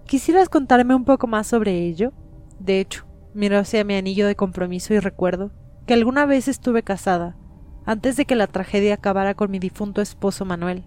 [0.06, 2.14] ¿Quisieras contarme un poco más sobre ello?
[2.58, 5.50] De hecho, miró hacia mi anillo de compromiso y recuerdo
[5.86, 7.36] que alguna vez estuve casada,
[7.84, 10.86] antes de que la tragedia acabara con mi difunto esposo Manuel.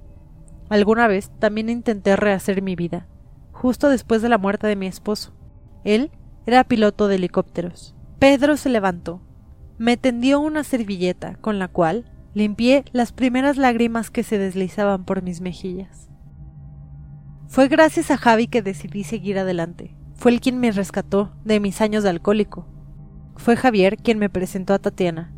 [0.70, 3.06] Alguna vez también intenté rehacer mi vida,
[3.52, 5.36] justo después de la muerte de mi esposo.
[5.84, 6.10] Él
[6.48, 7.94] era piloto de helicópteros.
[8.18, 9.22] Pedro se levantó,
[9.78, 15.22] me tendió una servilleta con la cual limpié las primeras lágrimas que se deslizaban por
[15.22, 16.10] mis mejillas.
[17.48, 19.96] Fue gracias a Javi que decidí seguir adelante.
[20.16, 22.68] Fue él quien me rescató de mis años de alcohólico.
[23.36, 25.34] Fue Javier quien me presentó a Tatiana.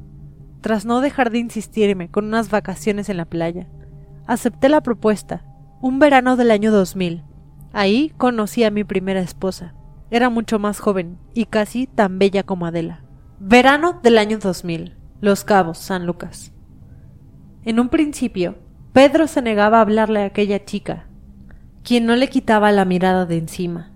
[0.62, 3.68] Tras no dejar de insistirme con unas vacaciones en la playa,
[4.28, 5.46] acepté la propuesta.
[5.82, 7.24] Un verano del año 2000.
[7.74, 9.74] Ahí conocí a mi primera esposa.
[10.12, 13.04] Era mucho más joven y casi tan bella como Adela.
[13.40, 14.96] Verano del año 2000.
[15.20, 16.53] Los Cabos, San Lucas.
[17.66, 18.56] En un principio,
[18.92, 21.08] Pedro se negaba a hablarle a aquella chica,
[21.82, 23.92] quien no le quitaba la mirada de encima,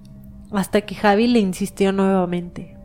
[0.52, 2.78] hasta que Javi le insistió nuevamente.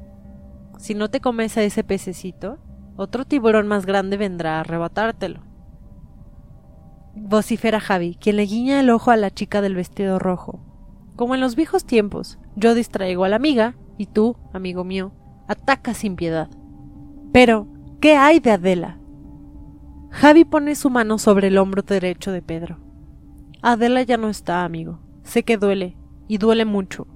[0.79, 2.59] Si no te comes a ese pececito,
[2.97, 5.41] otro tiburón más grande vendrá a arrebatártelo.
[7.15, 10.61] Vocifera Javi, quien le guiña el ojo a la chica del vestido rojo.
[11.15, 15.13] Como en los viejos tiempos, yo distraigo a la amiga y tú, amigo mío,
[15.47, 16.49] atacas sin piedad.
[17.33, 17.69] Pero,
[18.01, 18.99] ¿qué hay de Adela?
[20.13, 22.79] Javi pone su mano sobre el hombro derecho de Pedro.
[23.63, 25.01] Adela ya no está, amigo.
[25.25, 25.97] Sé que duele,
[26.29, 27.07] y duele mucho,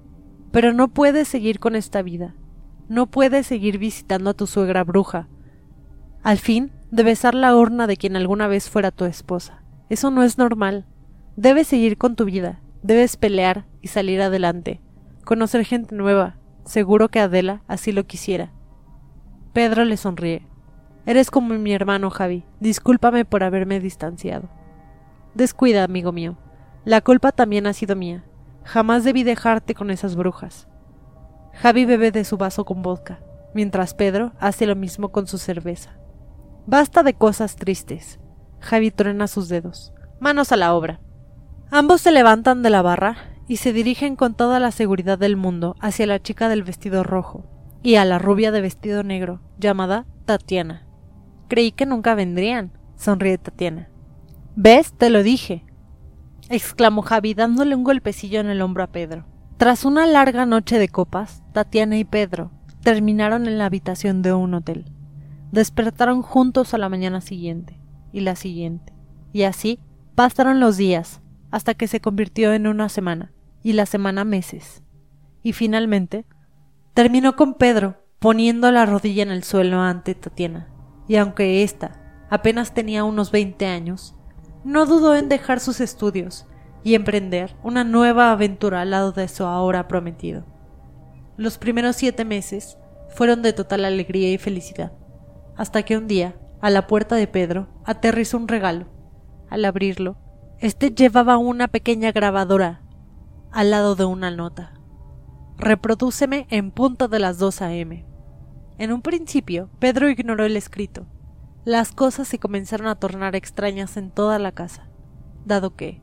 [0.50, 2.34] pero no puedes seguir con esta vida.
[2.88, 5.28] No puedes seguir visitando a tu suegra bruja.
[6.22, 9.62] Al fin, de besar la urna de quien alguna vez fuera tu esposa.
[9.90, 10.86] Eso no es normal.
[11.36, 14.80] Debes seguir con tu vida, debes pelear y salir adelante,
[15.24, 16.38] conocer gente nueva.
[16.64, 18.52] Seguro que Adela así lo quisiera.
[19.52, 20.46] Pedro le sonríe.
[21.06, 22.44] Eres como mi hermano Javi.
[22.60, 24.48] Discúlpame por haberme distanciado.
[25.34, 26.36] Descuida, amigo mío.
[26.84, 28.24] La culpa también ha sido mía.
[28.64, 30.68] Jamás debí dejarte con esas brujas.
[31.52, 33.20] Javi bebe de su vaso con vodka,
[33.54, 35.96] mientras Pedro hace lo mismo con su cerveza.
[36.66, 38.18] Basta de cosas tristes.
[38.58, 39.92] Javi truena sus dedos.
[40.18, 41.00] Manos a la obra.
[41.70, 43.16] Ambos se levantan de la barra
[43.46, 47.44] y se dirigen con toda la seguridad del mundo hacia la chica del vestido rojo
[47.82, 50.85] y a la rubia de vestido negro, llamada Tatiana.
[51.48, 53.88] Creí que nunca vendrían, sonríe Tatiana.
[54.56, 54.92] ¿Ves?
[54.92, 55.64] Te lo dije.
[56.48, 59.26] exclamó Javi dándole un golpecillo en el hombro a Pedro.
[59.56, 62.50] Tras una larga noche de copas, Tatiana y Pedro
[62.82, 64.86] terminaron en la habitación de un hotel.
[65.52, 67.80] Despertaron juntos a la mañana siguiente,
[68.12, 68.92] y la siguiente,
[69.32, 69.78] y así
[70.14, 73.32] pasaron los días, hasta que se convirtió en una semana,
[73.62, 74.82] y la semana meses.
[75.42, 76.26] Y finalmente,
[76.94, 80.75] terminó con Pedro poniendo la rodilla en el suelo ante Tatiana
[81.08, 84.14] y aunque ésta apenas tenía unos veinte años,
[84.64, 86.46] no dudó en dejar sus estudios
[86.82, 90.44] y emprender una nueva aventura al lado de su ahora prometido.
[91.36, 94.92] Los primeros siete meses fueron de total alegría y felicidad,
[95.56, 98.86] hasta que un día, a la puerta de Pedro, aterrizó un regalo.
[99.48, 100.16] Al abrirlo,
[100.58, 102.82] éste llevaba una pequeña grabadora
[103.52, 104.74] al lado de una nota.
[105.56, 108.04] Reprodúceme en punto de las dos a.m.
[108.78, 111.06] En un principio, Pedro ignoró el escrito.
[111.64, 114.88] Las cosas se comenzaron a tornar extrañas en toda la casa,
[115.44, 116.02] dado que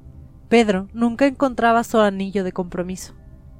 [0.49, 3.13] Pedro nunca encontraba su anillo de compromiso,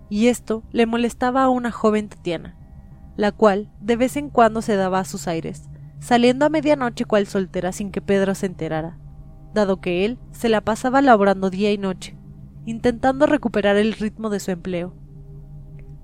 [0.09, 2.57] y esto le molestaba a una joven Tatiana,
[3.15, 7.27] la cual de vez en cuando se daba a sus aires, saliendo a medianoche cual
[7.27, 8.97] soltera sin que Pedro se enterara,
[9.53, 12.17] dado que él se la pasaba laborando día y noche,
[12.65, 14.95] intentando recuperar el ritmo de su empleo.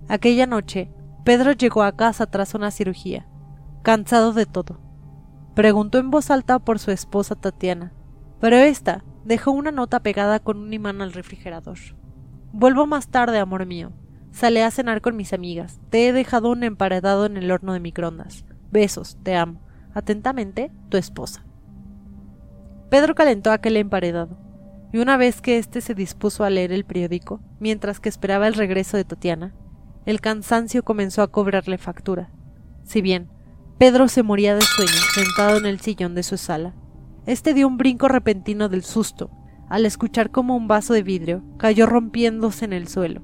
[0.08, 0.92] Aquella noche,
[1.30, 3.28] Pedro llegó a casa tras una cirugía,
[3.84, 4.80] cansado de todo.
[5.54, 7.94] Preguntó en voz alta por su esposa Tatiana,
[8.40, 11.78] pero ésta dejó una nota pegada con un imán al refrigerador.
[12.52, 13.92] Vuelvo más tarde, amor mío.
[14.32, 15.80] Salí a cenar con mis amigas.
[15.92, 18.44] Te he dejado un emparedado en el horno de microondas.
[18.72, 19.62] Besos, te amo.
[19.94, 21.46] Atentamente, tu esposa.
[22.90, 24.40] Pedro calentó aquel emparedado,
[24.92, 28.56] y una vez que éste se dispuso a leer el periódico, mientras que esperaba el
[28.56, 29.54] regreso de Tatiana,
[30.10, 32.32] el cansancio comenzó a cobrarle factura.
[32.84, 33.30] Si bien
[33.78, 36.74] Pedro se moría de sueño sentado en el sillón de su sala,
[37.28, 39.30] este dio un brinco repentino del susto
[39.70, 43.22] al escuchar como un vaso de vidrio cayó rompiéndose en el suelo.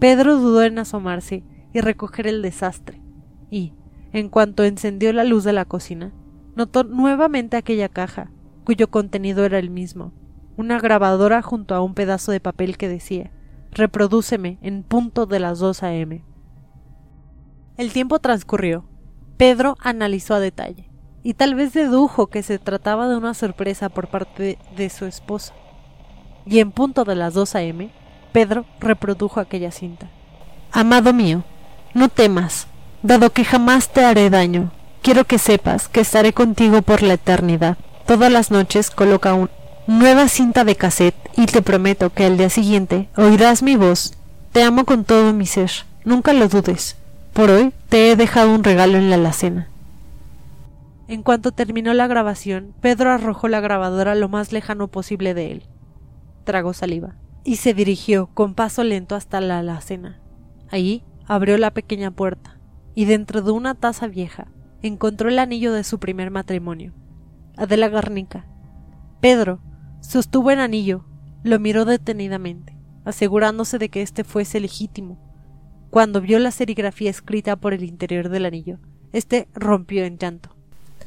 [0.00, 1.44] Pedro dudó en asomarse
[1.74, 3.02] y recoger el desastre,
[3.50, 3.74] y,
[4.14, 6.14] en cuanto encendió la luz de la cocina,
[6.56, 8.30] notó nuevamente aquella caja,
[8.64, 10.14] cuyo contenido era el mismo,
[10.56, 13.30] una grabadora junto a un pedazo de papel que decía
[13.72, 16.24] Reprodúceme en punto de las 2 a.m.
[17.76, 18.84] El tiempo transcurrió.
[19.36, 20.90] Pedro analizó a detalle,
[21.22, 25.54] y tal vez dedujo que se trataba de una sorpresa por parte de su esposa.
[26.44, 27.90] Y en punto de las 2 a.m.,
[28.32, 30.10] Pedro reprodujo aquella cinta.
[30.72, 31.44] Amado mío,
[31.94, 32.66] no temas,
[33.02, 34.72] dado que jamás te haré daño.
[35.02, 37.78] Quiero que sepas que estaré contigo por la eternidad.
[38.06, 39.50] Todas las noches coloca una
[39.88, 44.12] nueva cinta de cassette y te prometo que al día siguiente oirás mi voz.
[44.52, 45.70] Te amo con todo mi ser.
[46.04, 46.96] Nunca lo dudes.
[47.32, 49.68] Por hoy te he dejado un regalo en la alacena.
[51.08, 55.62] En cuanto terminó la grabación, Pedro arrojó la grabadora lo más lejano posible de él.
[56.44, 60.18] Tragó saliva y se dirigió con paso lento hasta la alacena.
[60.70, 62.58] Allí abrió la pequeña puerta
[62.94, 64.48] y dentro de una taza vieja
[64.82, 66.92] encontró el anillo de su primer matrimonio.
[67.56, 68.44] Adela Garnica.
[69.20, 69.60] Pedro
[70.00, 71.04] sostuvo el anillo,
[71.42, 75.18] lo miró detenidamente, asegurándose de que éste fuese legítimo.
[75.90, 78.78] Cuando vio la serigrafía escrita por el interior del anillo,
[79.12, 80.50] éste rompió en llanto.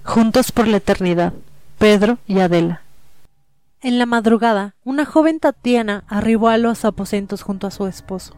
[0.04, 1.34] Juntos por la eternidad,
[1.78, 2.82] Pedro y Adela.
[3.82, 8.36] En la madrugada, una joven Tatiana arribó a los aposentos junto a su esposo.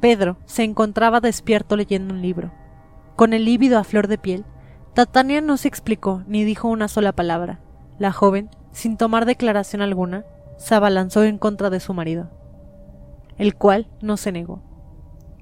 [0.00, 2.52] Pedro se encontraba despierto leyendo un libro.
[3.14, 4.44] Con el lívido a flor de piel,
[4.94, 7.60] Tatiana no se explicó ni dijo una sola palabra.
[7.98, 10.26] La joven, sin tomar declaración alguna,
[10.58, 12.30] se abalanzó en contra de su marido,
[13.38, 14.62] el cual no se negó.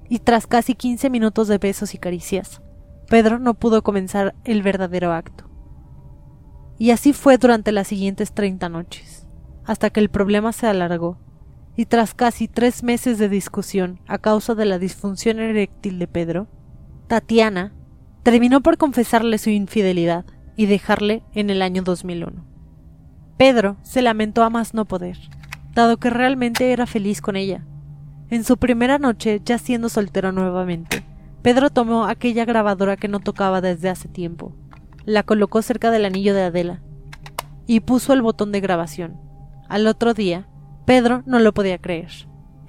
[0.08, 2.62] Y tras casi quince minutos de besos y caricias,
[3.08, 5.50] Pedro no pudo comenzar el verdadero acto.
[6.78, 9.26] Y así fue durante las siguientes treinta noches
[9.64, 11.18] hasta que el problema se alargó,
[11.74, 16.46] y tras casi tres meses de discusión a causa de la disfunción eréctil de Pedro,
[17.08, 17.72] Tatiana
[18.22, 22.53] terminó por confesarle su infidelidad y dejarle en el año 2001.
[23.36, 25.18] Pedro se lamentó a más no poder,
[25.74, 27.64] dado que realmente era feliz con ella.
[28.30, 31.04] En su primera noche, ya siendo soltero nuevamente,
[31.42, 34.54] Pedro tomó aquella grabadora que no tocaba desde hace tiempo,
[35.04, 36.80] la colocó cerca del anillo de Adela
[37.66, 39.20] y puso el botón de grabación.
[39.68, 40.46] Al otro día,
[40.84, 42.10] Pedro no lo podía creer.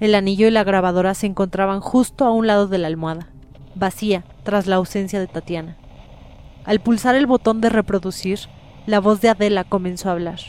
[0.00, 3.28] El anillo y la grabadora se encontraban justo a un lado de la almohada,
[3.74, 5.76] vacía tras la ausencia de Tatiana.
[6.64, 8.40] Al pulsar el botón de reproducir,
[8.86, 10.40] la voz de Adela comenzó a hablar.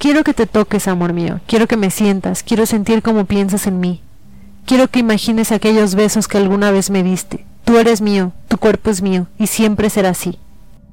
[0.00, 3.80] Quiero que te toques, amor mío, quiero que me sientas, quiero sentir cómo piensas en
[3.80, 4.00] mí.
[4.64, 7.44] Quiero que imagines aquellos besos que alguna vez me diste.
[7.66, 10.38] Tú eres mío, tu cuerpo es mío, y siempre será así.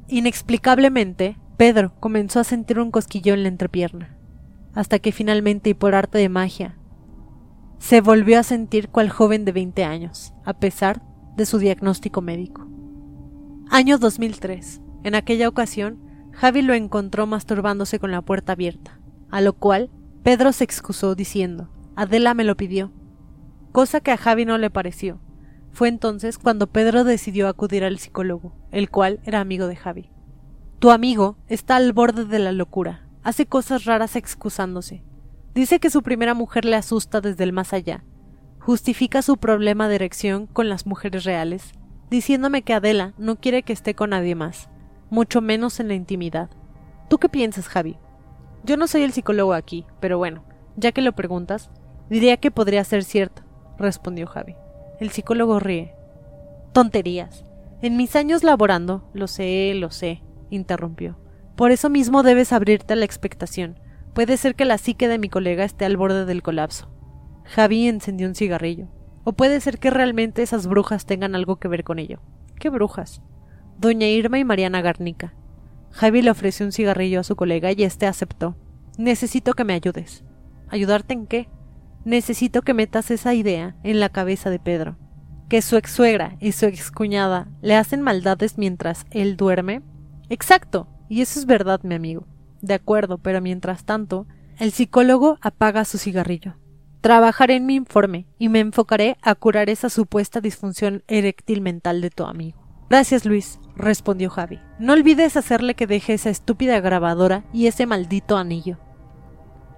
[0.09, 4.09] Inexplicablemente, Pedro comenzó a sentir un cosquillo en la entrepierna,
[4.73, 6.75] hasta que finalmente y por arte de magia,
[7.79, 11.01] se volvió a sentir cual joven de 20 años, a pesar
[11.37, 12.67] de su diagnóstico médico.
[13.69, 14.81] Año 2003.
[15.05, 15.97] En aquella ocasión,
[16.37, 18.99] Javi lo encontró masturbándose con la puerta abierta,
[19.31, 19.89] a lo cual
[20.21, 22.91] Pedro se excusó diciendo, Adela me lo pidió,
[23.71, 25.19] cosa que a Javi no le pareció.
[25.71, 30.11] Fue entonces cuando Pedro decidió acudir al psicólogo, el cual era amigo de Javi.
[30.77, 33.07] Tu amigo está al borde de la locura.
[33.23, 35.03] Hace cosas raras excusándose.
[35.55, 38.03] Dice que su primera mujer le asusta desde el más allá.
[38.59, 41.71] Justifica su problema de erección con las mujeres reales,
[42.11, 44.69] diciéndome que Adela no quiere que esté con nadie más,
[45.09, 46.49] mucho menos en la intimidad.
[47.09, 47.97] ¿Tú qué piensas, Javi?
[48.63, 50.43] Yo no soy el psicólogo aquí, pero bueno,
[50.75, 51.69] ya que lo preguntas,
[52.09, 53.43] diría que podría ser cierto,
[53.77, 54.55] respondió Javi.
[54.99, 55.93] El psicólogo ríe.
[56.73, 57.45] Tonterías.
[57.81, 61.17] En mis años laborando, lo sé, lo sé, interrumpió.
[61.55, 63.79] Por eso mismo debes abrirte a la expectación.
[64.13, 66.89] Puede ser que la psique de mi colega esté al borde del colapso.
[67.45, 68.87] Javi encendió un cigarrillo.
[69.23, 72.19] O puede ser que realmente esas brujas tengan algo que ver con ello.
[72.59, 73.21] ¿Qué brujas?
[73.79, 75.33] Doña Irma y Mariana Garnica.
[75.91, 78.55] Javi le ofreció un cigarrillo a su colega y éste aceptó.
[78.97, 80.23] Necesito que me ayudes.
[80.69, 81.49] ¿Ayudarte en qué?
[82.05, 84.97] Necesito que metas esa idea en la cabeza de Pedro.
[85.49, 89.81] Que su ex suegra y su ex cuñada le hacen maldades mientras él duerme
[90.29, 90.87] Exacto.
[91.09, 92.27] Y eso es verdad, mi amigo.
[92.61, 96.55] De acuerdo, pero mientras tanto, el psicólogo apaga su cigarrillo.
[97.01, 102.09] Trabajaré en mi informe y me enfocaré a curar esa supuesta disfunción eréctil mental de
[102.09, 102.59] tu amigo.
[102.89, 104.59] Gracias, Luis, respondió Javi.
[104.79, 108.77] No olvides hacerle que deje esa estúpida grabadora y ese maldito anillo.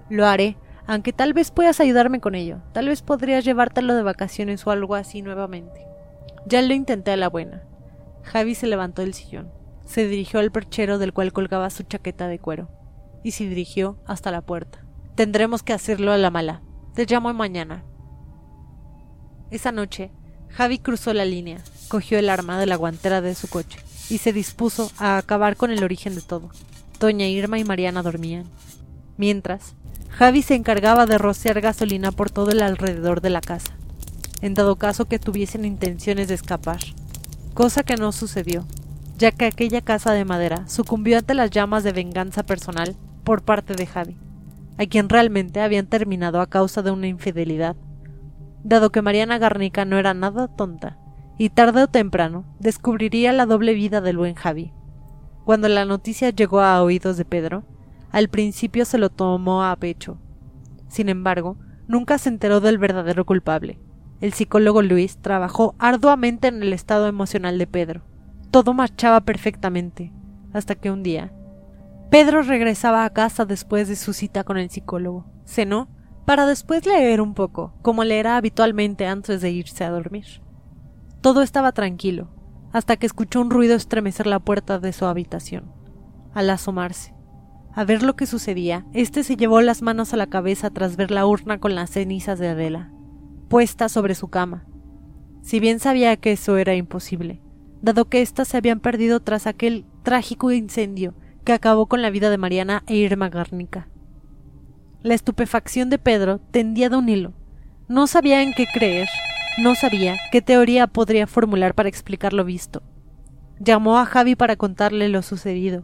[0.09, 2.59] Lo haré, aunque tal vez puedas ayudarme con ello.
[2.73, 5.85] Tal vez podrías llevártelo de vacaciones o algo así nuevamente.
[6.45, 7.63] Ya lo intenté a la buena.
[8.23, 12.37] Javi se levantó del sillón se dirigió al perchero del cual colgaba su chaqueta de
[12.37, 12.69] cuero,
[13.23, 14.85] y se dirigió hasta la puerta.
[15.15, 16.61] Tendremos que hacerlo a la mala.
[16.93, 17.83] Te llamo mañana.
[19.49, 20.11] Esa noche,
[20.49, 21.57] Javi cruzó la línea,
[21.89, 23.79] cogió el arma de la guantera de su coche
[24.09, 26.49] y se dispuso a acabar con el origen de todo.
[26.99, 28.45] Doña Irma y Mariana dormían.
[29.17, 29.73] Mientras,
[30.09, 33.73] Javi se encargaba de rociar gasolina por todo el alrededor de la casa,
[34.41, 36.79] en dado caso que tuviesen intenciones de escapar,
[37.53, 38.65] cosa que no sucedió,
[39.17, 43.73] ya que aquella casa de madera sucumbió ante las llamas de venganza personal por parte
[43.75, 44.17] de Javi,
[44.77, 47.75] a quien realmente habían terminado a causa de una infidelidad,
[48.63, 50.97] dado que Mariana Garnica no era nada tonta,
[51.39, 54.73] y tarde o temprano descubriría la doble vida del buen Javi.
[55.45, 57.63] Cuando la noticia llegó a oídos de Pedro,
[58.11, 60.19] al principio se lo tomó a pecho.
[60.89, 63.79] Sin embargo, nunca se enteró del verdadero culpable.
[64.19, 68.01] El psicólogo Luis trabajó arduamente en el estado emocional de Pedro.
[68.51, 70.11] Todo marchaba perfectamente,
[70.51, 71.31] hasta que un día,
[72.09, 75.25] Pedro regresaba a casa después de su cita con el psicólogo.
[75.45, 75.87] Cenó
[76.25, 80.41] para después leer un poco, como leerá habitualmente antes de irse a dormir.
[81.21, 82.29] Todo estaba tranquilo,
[82.71, 85.71] hasta que escuchó un ruido estremecer la puerta de su habitación.
[86.33, 87.13] Al asomarse,
[87.73, 91.11] a ver lo que sucedía, éste se llevó las manos a la cabeza tras ver
[91.11, 92.91] la urna con las cenizas de Adela,
[93.49, 94.65] puesta sobre su cama.
[95.41, 97.41] Si bien sabía que eso era imposible,
[97.81, 102.29] dado que éstas se habían perdido tras aquel trágico incendio que acabó con la vida
[102.29, 103.89] de Mariana e Irma Garnica.
[105.01, 107.33] La estupefacción de Pedro tendía de un hilo.
[107.87, 109.07] No sabía en qué creer,
[109.59, 112.81] no sabía qué teoría podría formular para explicar lo visto.
[113.59, 115.83] Llamó a Javi para contarle lo sucedido,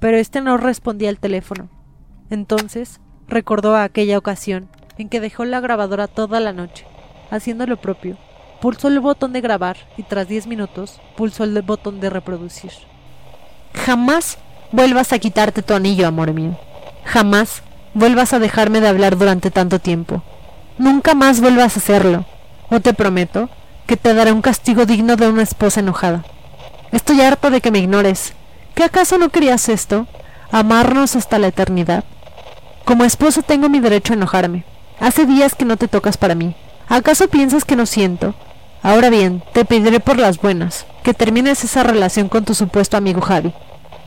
[0.00, 1.68] pero éste no respondía al teléfono.
[2.30, 4.68] Entonces recordó aquella ocasión
[4.98, 6.86] en que dejó la grabadora toda la noche,
[7.30, 8.16] haciendo lo propio.
[8.60, 12.72] Pulsó el botón de grabar y tras diez minutos pulsó el botón de reproducir.
[13.74, 14.38] Jamás
[14.72, 16.58] vuelvas a quitarte tu anillo, amor mío.
[17.04, 17.62] Jamás
[17.94, 20.22] vuelvas a dejarme de hablar durante tanto tiempo.
[20.78, 22.26] Nunca más vuelvas a hacerlo,
[22.70, 23.48] o te prometo
[23.86, 26.24] que te daré un castigo digno de una esposa enojada.
[26.92, 28.34] Estoy harto de que me ignores.
[28.74, 30.06] ¿Qué acaso no querías esto?
[30.52, 32.04] ¿Amarnos hasta la eternidad?
[32.84, 34.64] Como esposa tengo mi derecho a enojarme.
[35.00, 36.54] Hace días que no te tocas para mí.
[36.88, 38.34] ¿Acaso piensas que no siento?
[38.82, 43.20] Ahora bien, te pediré por las buenas, que termines esa relación con tu supuesto amigo
[43.20, 43.52] Javi.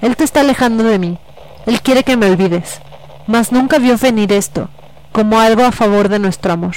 [0.02, 1.18] Él te está alejando de mí.
[1.66, 2.82] Él quiere que me olvides.
[3.28, 4.70] Mas nunca vio venir esto,
[5.12, 6.76] como algo a favor de nuestro amor.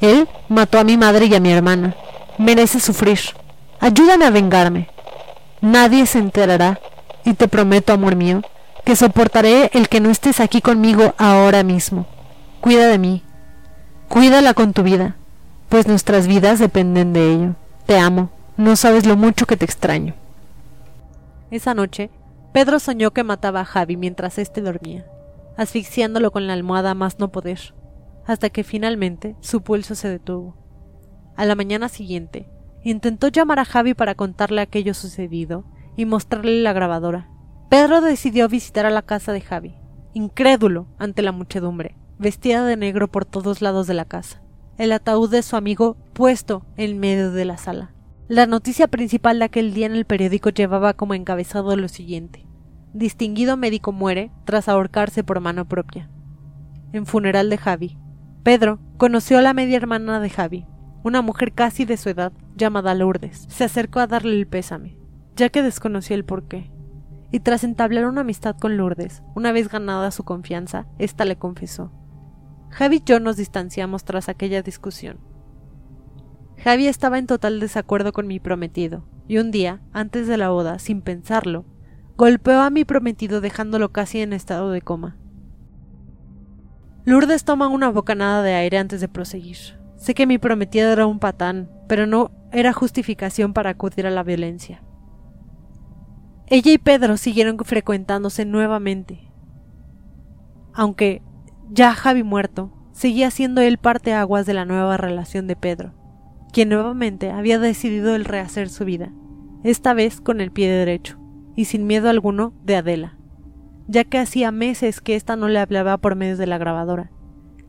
[0.00, 1.94] Él mató a mi madre y a mi hermana.
[2.38, 3.18] Merece sufrir.
[3.80, 4.88] Ayúdame a vengarme.
[5.60, 6.80] Nadie se enterará,
[7.24, 8.42] y te prometo, amor mío,
[8.84, 12.06] que soportaré el que no estés aquí conmigo ahora mismo.
[12.60, 13.22] Cuida de mí.
[14.08, 15.16] Cuídala con tu vida,
[15.68, 17.54] pues nuestras vidas dependen de ello.
[17.86, 18.30] Te amo.
[18.56, 20.14] No sabes lo mucho que te extraño.
[21.50, 22.10] Esa noche,
[22.52, 25.06] Pedro soñó que mataba a Javi mientras éste dormía,
[25.56, 27.74] asfixiándolo con la almohada más no poder,
[28.28, 30.56] hasta que finalmente su pulso se detuvo.
[31.36, 32.48] A la mañana siguiente,
[32.84, 35.64] intentó llamar a Javi para contarle aquello sucedido
[35.96, 37.28] y mostrarle la grabadora.
[37.68, 39.74] Pedro decidió visitar a la casa de Javi,
[40.14, 44.40] incrédulo ante la muchedumbre, vestida de negro por todos lados de la casa,
[44.76, 47.92] el ataúd de su amigo puesto en medio de la sala.
[48.28, 52.48] La noticia principal de aquel día en el periódico llevaba como encabezado lo siguiente
[52.92, 56.10] distinguido médico muere tras ahorcarse por mano propia.
[56.92, 57.98] En funeral de Javi.
[58.48, 60.64] Pedro conoció a la media hermana de Javi,
[61.04, 63.44] una mujer casi de su edad, llamada Lourdes.
[63.50, 64.96] Se acercó a darle el pésame,
[65.36, 66.72] ya que desconocía el porqué.
[67.30, 71.92] Y tras entablar una amistad con Lourdes, una vez ganada su confianza, ésta le confesó.
[72.70, 75.20] Javi y yo nos distanciamos tras aquella discusión.
[76.56, 80.78] Javi estaba en total desacuerdo con mi prometido, y un día, antes de la boda,
[80.78, 81.66] sin pensarlo,
[82.16, 85.18] Golpeó a mi prometido dejándolo casi en estado de coma.
[87.08, 89.56] Lourdes toma una bocanada de aire antes de proseguir.
[89.96, 94.22] Sé que mi prometido era un patán, pero no era justificación para acudir a la
[94.22, 94.82] violencia.
[96.48, 99.32] Ella y Pedro siguieron frecuentándose nuevamente.
[100.74, 101.22] Aunque,
[101.70, 105.94] ya Javi muerto, seguía siendo él parte aguas de la nueva relación de Pedro,
[106.52, 109.14] quien nuevamente había decidido el rehacer su vida,
[109.64, 111.18] esta vez con el pie derecho
[111.56, 113.17] y sin miedo alguno de Adela,
[113.88, 117.10] ya que hacía meses que ésta no le hablaba por medio de la grabadora,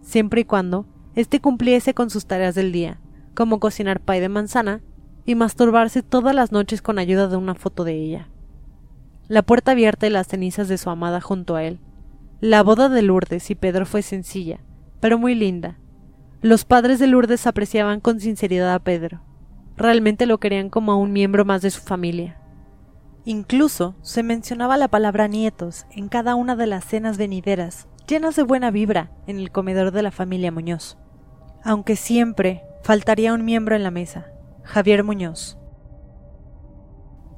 [0.01, 2.99] siempre y cuando éste cumpliese con sus tareas del día,
[3.33, 4.81] como cocinar pay de manzana
[5.25, 8.29] y masturbarse todas las noches con ayuda de una foto de ella.
[9.27, 11.79] La puerta abierta y las cenizas de su amada junto a él.
[12.41, 14.59] La boda de Lourdes y Pedro fue sencilla,
[14.99, 15.77] pero muy linda.
[16.41, 19.21] Los padres de Lourdes apreciaban con sinceridad a Pedro.
[19.77, 22.38] Realmente lo querían como a un miembro más de su familia.
[23.25, 28.43] Incluso se mencionaba la palabra nietos en cada una de las cenas venideras, llenas de
[28.43, 30.97] buena vibra en el comedor de la familia Muñoz.
[31.63, 34.27] Aunque siempre faltaría un miembro en la mesa,
[34.63, 35.57] Javier Muñoz.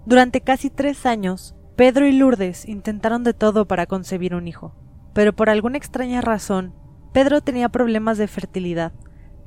[0.05, 4.75] Durante casi tres años, Pedro y Lourdes intentaron de todo para concebir un hijo,
[5.13, 6.75] pero por alguna extraña razón,
[7.13, 8.93] Pedro tenía problemas de fertilidad.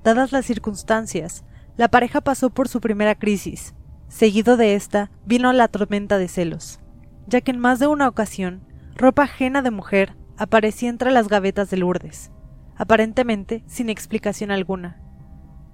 [0.02, 1.44] Dadas las circunstancias,
[1.76, 3.74] la pareja pasó por su primera crisis.
[4.14, 6.78] Seguido de esta, vino la tormenta de celos,
[7.26, 8.62] ya que en más de una ocasión,
[8.94, 12.30] ropa ajena de mujer aparecía entre las gavetas de Lourdes,
[12.76, 15.02] aparentemente sin explicación alguna.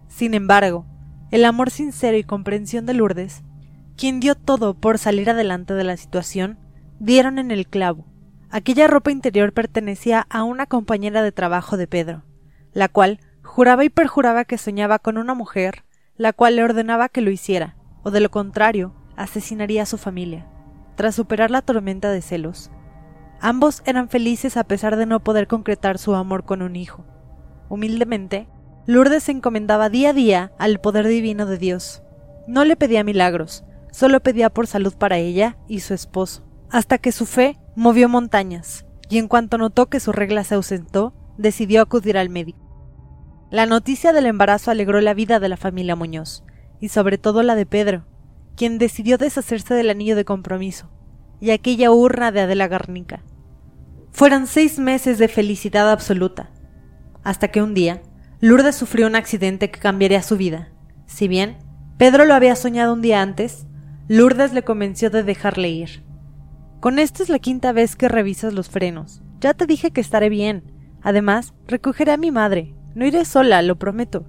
[0.08, 0.86] Sin embargo,
[1.30, 3.42] el amor sincero y comprensión de Lourdes,
[3.94, 6.58] quien dio todo por salir adelante de la situación,
[6.98, 8.06] dieron en el clavo.
[8.48, 12.24] Aquella ropa interior pertenecía a una compañera de trabajo de Pedro,
[12.72, 15.84] la cual juraba y perjuraba que soñaba con una mujer,
[16.16, 20.46] la cual le ordenaba que lo hiciera, o de lo contrario, asesinaría a su familia.
[20.96, 22.70] Tras superar la tormenta de celos,
[23.40, 27.04] ambos eran felices a pesar de no poder concretar su amor con un hijo.
[27.68, 28.48] Humildemente,
[28.86, 32.02] Lourdes se encomendaba día a día al poder divino de Dios.
[32.46, 37.12] No le pedía milagros, solo pedía por salud para ella y su esposo, hasta que
[37.12, 42.18] su fe movió montañas, y en cuanto notó que su regla se ausentó, decidió acudir
[42.18, 42.58] al médico.
[43.50, 46.44] La noticia del embarazo alegró la vida de la familia Muñoz,
[46.80, 48.04] y sobre todo la de Pedro,
[48.56, 50.90] quien decidió deshacerse del anillo de compromiso
[51.40, 53.22] y aquella urna de Adela Garnica.
[54.12, 56.50] Fueron seis meses de felicidad absoluta,
[57.22, 58.02] hasta que un día
[58.40, 60.68] Lourdes sufrió un accidente que cambiaría su vida.
[61.06, 61.58] Si bien
[61.98, 63.66] Pedro lo había soñado un día antes,
[64.08, 66.02] Lourdes le convenció de dejarle ir.
[66.80, 69.22] Con esta es la quinta vez que revisas los frenos.
[69.38, 70.72] Ya te dije que estaré bien.
[71.02, 72.74] Además, recogeré a mi madre.
[72.94, 74.24] No iré sola, lo prometo.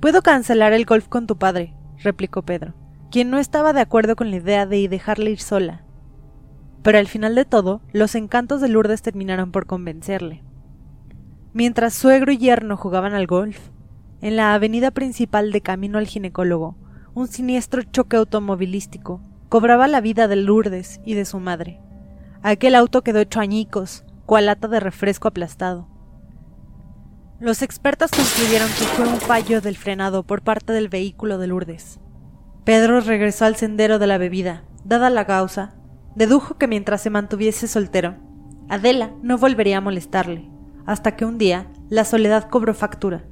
[0.00, 2.72] Puedo cancelar el golf con tu padre, replicó Pedro,
[3.10, 5.84] quien no estaba de acuerdo con la idea de dejarle ir sola.
[6.82, 10.42] Pero al final de todo, los encantos de Lourdes terminaron por convencerle.
[11.52, 13.68] Mientras suegro y yerno jugaban al golf,
[14.22, 16.78] en la avenida principal de camino al ginecólogo,
[17.12, 19.20] un siniestro choque automovilístico
[19.50, 21.78] cobraba la vida de Lourdes y de su madre.
[22.42, 25.88] Aquel auto quedó hecho añicos, cual lata de refresco aplastado.
[27.40, 31.98] Los expertos concluyeron que fue un fallo del frenado por parte del vehículo de Lourdes.
[32.64, 34.64] Pedro regresó al sendero de la bebida.
[34.84, 35.74] Dada la causa,
[36.14, 38.16] dedujo que mientras se mantuviese soltero,
[38.68, 40.50] Adela no volvería a molestarle,
[40.84, 43.24] hasta que un día la soledad cobró factura.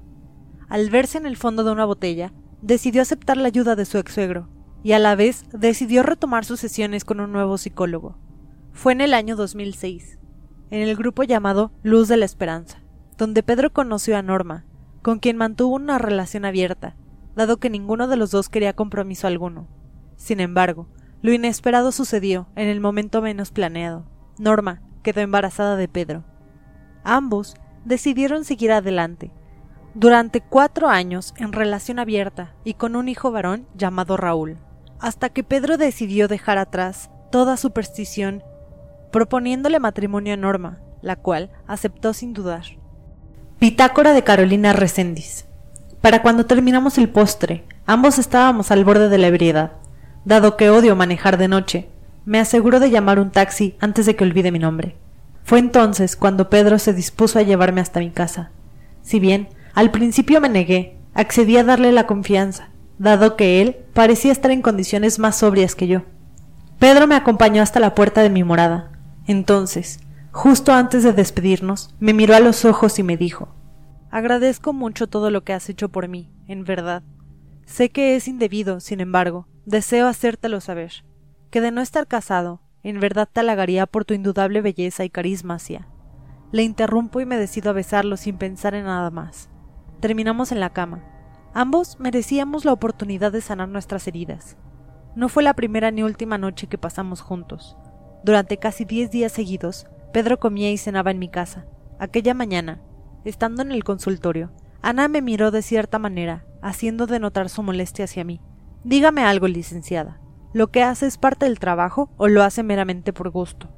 [0.71, 2.33] Al verse en el fondo de una botella,
[2.63, 4.49] decidió aceptar la ayuda de su ex suegro,
[4.83, 8.17] y a la vez decidió retomar sus sesiones con un nuevo psicólogo.
[8.73, 10.19] Fue en el año 2006,
[10.71, 12.88] en el grupo llamado Luz de la Esperanza
[13.19, 14.65] donde Pedro conoció a Norma,
[15.03, 16.97] con quien mantuvo una relación abierta,
[17.35, 19.69] dado que ninguno de los dos quería compromiso alguno.
[20.17, 20.89] Sin embargo,
[21.21, 24.07] lo inesperado sucedió en el momento menos planeado.
[24.39, 26.25] Norma quedó embarazada de Pedro.
[27.03, 27.55] Ambos
[27.85, 29.33] decidieron seguir adelante.
[29.95, 34.59] Durante cuatro años en relación abierta y con un hijo varón llamado Raúl,
[35.01, 38.45] hasta que Pedro decidió dejar atrás toda superstición,
[39.11, 42.78] proponiéndole matrimonio a Norma, la cual aceptó sin dudar.
[43.61, 45.45] Bitácora de Carolina Recendis.
[46.01, 49.73] Para cuando terminamos el postre, ambos estábamos al borde de la ebriedad.
[50.25, 51.89] Dado que odio manejar de noche,
[52.25, 54.95] me aseguró de llamar un taxi antes de que olvide mi nombre.
[55.43, 58.53] Fue entonces cuando Pedro se dispuso a llevarme hasta mi casa.
[59.03, 64.31] Si bien al principio me negué, accedí a darle la confianza, dado que él parecía
[64.31, 66.03] estar en condiciones más sobrias que yo.
[66.79, 68.93] Pedro me acompañó hasta la puerta de mi morada.
[69.27, 69.99] Entonces,
[70.39, 73.49] Justo antes de despedirnos, me miró a los ojos y me dijo
[74.09, 77.03] Agradezco mucho todo lo que has hecho por mí, en verdad.
[77.67, 81.05] Sé que es indebido, sin embargo, deseo hacértelo saber,
[81.51, 85.57] que de no estar casado, en verdad te halagaría por tu indudable belleza y carisma.
[86.53, 89.51] Le interrumpo y me decido a besarlo sin pensar en nada más.
[89.99, 91.03] Terminamos en la cama.
[91.53, 94.57] Ambos merecíamos la oportunidad de sanar nuestras heridas.
[95.17, 97.77] No fue la primera ni última noche que pasamos juntos.
[98.23, 101.67] Durante casi diez días seguidos Pedro comía y cenaba en mi casa.
[101.99, 102.81] Aquella mañana,
[103.25, 108.25] estando en el consultorio, Ana me miró de cierta manera, haciendo denotar su molestia hacia
[108.25, 108.41] mí.
[108.85, 110.21] Dígame algo, licenciada.
[110.55, 113.69] ¿Lo que hace es parte del trabajo o lo hace meramente por gusto?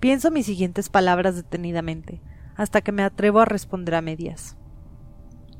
[0.00, 2.22] Pienso mis siguientes palabras detenidamente,
[2.56, 4.56] hasta que me atrevo a responder a medias.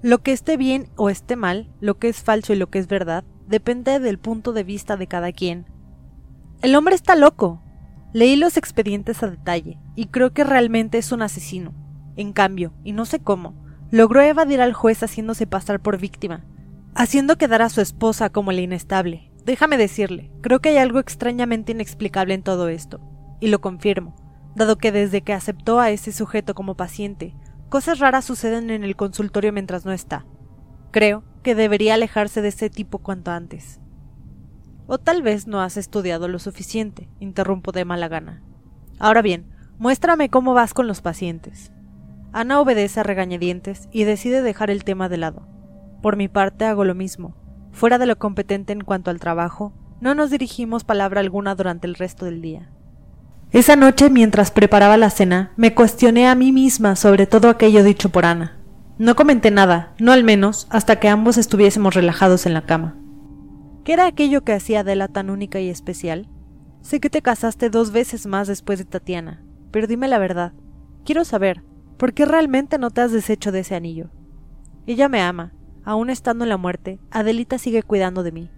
[0.03, 2.89] Lo que esté bien o esté mal, lo que es falso y lo que es
[2.89, 5.67] verdad, depende del punto de vista de cada quien.
[6.63, 7.61] El hombre está loco,
[8.13, 11.75] Leí los expedientes a detalle y creo que realmente es un asesino.
[12.17, 13.55] En cambio, y no sé cómo,
[13.91, 16.45] logró evadir al juez haciéndose pasar por víctima,
[16.95, 19.31] haciendo quedar a su esposa como la inestable.
[19.45, 23.01] Déjame decirle, creo que hay algo extrañamente inexplicable en todo esto,
[23.41, 24.15] y lo confirmo,
[24.55, 27.35] dado que desde que aceptó a ese sujeto como paciente,
[27.69, 30.27] cosas raras suceden en el consultorio mientras no está.
[30.91, 33.80] Creo que debería alejarse de ese tipo cuanto antes.
[34.93, 38.43] O tal vez no has estudiado lo suficiente, interrumpo de mala gana.
[38.99, 39.47] Ahora bien,
[39.79, 41.71] muéstrame cómo vas con los pacientes.
[42.33, 45.47] Ana obedece a regañadientes y decide dejar el tema de lado.
[46.03, 47.37] Por mi parte hago lo mismo.
[47.71, 51.95] Fuera de lo competente en cuanto al trabajo, no nos dirigimos palabra alguna durante el
[51.95, 52.73] resto del día.
[53.53, 58.09] Esa noche, mientras preparaba la cena, me cuestioné a mí misma sobre todo aquello dicho
[58.09, 58.59] por Ana.
[58.99, 62.97] No comenté nada, no al menos, hasta que ambos estuviésemos relajados en la cama.
[63.85, 66.29] ¿Qué era aquello que hacía Adela tan única y especial?
[66.83, 70.53] Sé que te casaste dos veces más después de Tatiana, pero dime la verdad.
[71.05, 71.63] Quiero saber,
[71.97, 74.11] ¿por qué realmente no te has deshecho de ese anillo?
[74.87, 75.55] Ella me ama,
[75.85, 78.51] aún estando en la muerte, Adelita sigue cuidando de mí.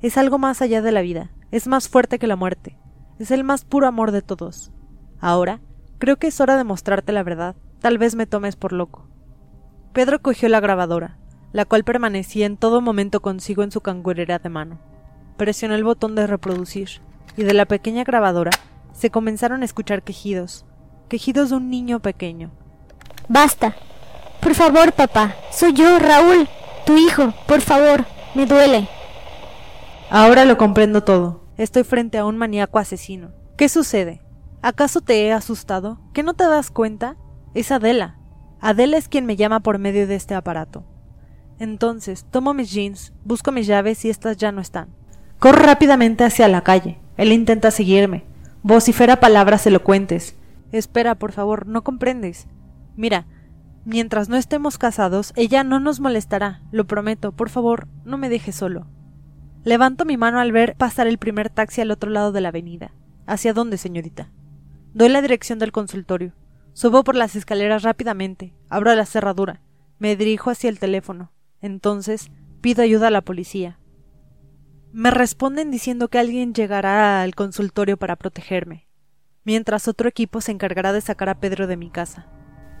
[0.00, 2.78] Es algo más allá de la vida, es más fuerte que la muerte,
[3.18, 4.72] es el más puro amor de todos.
[5.20, 5.60] Ahora,
[5.98, 7.54] creo que es hora de mostrarte la verdad.
[7.80, 9.08] Tal vez me tomes por loco.
[9.92, 11.18] Pedro cogió la grabadora,
[11.52, 14.78] la cual permanecía en todo momento consigo en su cangurera de mano.
[15.36, 17.00] Presionó el botón de reproducir,
[17.36, 18.50] y de la pequeña grabadora
[18.92, 20.66] se comenzaron a escuchar quejidos,
[21.08, 22.50] quejidos de un niño pequeño.
[23.28, 23.76] Basta.
[24.40, 25.34] Por favor, papá.
[25.52, 26.48] Soy yo, Raúl,
[26.84, 27.32] tu hijo.
[27.46, 28.04] Por favor.
[28.34, 28.88] Me duele.
[30.10, 31.44] Ahora lo comprendo todo.
[31.56, 33.32] Estoy frente a un maníaco asesino.
[33.56, 34.22] ¿Qué sucede?
[34.62, 36.00] ¿Acaso te he asustado?
[36.12, 37.16] ¿Que no te das cuenta?
[37.54, 38.18] Es Adela.
[38.60, 40.84] Adela es quien me llama por medio de este aparato.
[41.60, 44.88] Entonces, tomo mis jeans, busco mis llaves y estas ya no están.
[45.38, 46.98] Corro rápidamente hacia la calle.
[47.18, 48.24] Él intenta seguirme.
[48.62, 50.36] Vocifera palabras elocuentes.
[50.72, 52.46] Espera, por favor, no comprendes.
[52.96, 53.26] Mira,
[53.84, 58.56] mientras no estemos casados, ella no nos molestará, lo prometo, por favor, no me dejes
[58.56, 58.86] solo.
[59.62, 62.92] Levanto mi mano al ver pasar el primer taxi al otro lado de la avenida.
[63.26, 64.30] ¿Hacia dónde, señorita?
[64.94, 66.32] Doy la dirección del consultorio.
[66.72, 69.60] Subo por las escaleras rápidamente, abro la cerradura,
[69.98, 71.32] me dirijo hacia el teléfono.
[71.60, 72.30] Entonces
[72.60, 73.78] pido ayuda a la policía.
[74.92, 78.88] Me responden diciendo que alguien llegará al consultorio para protegerme,
[79.44, 82.26] mientras otro equipo se encargará de sacar a Pedro de mi casa.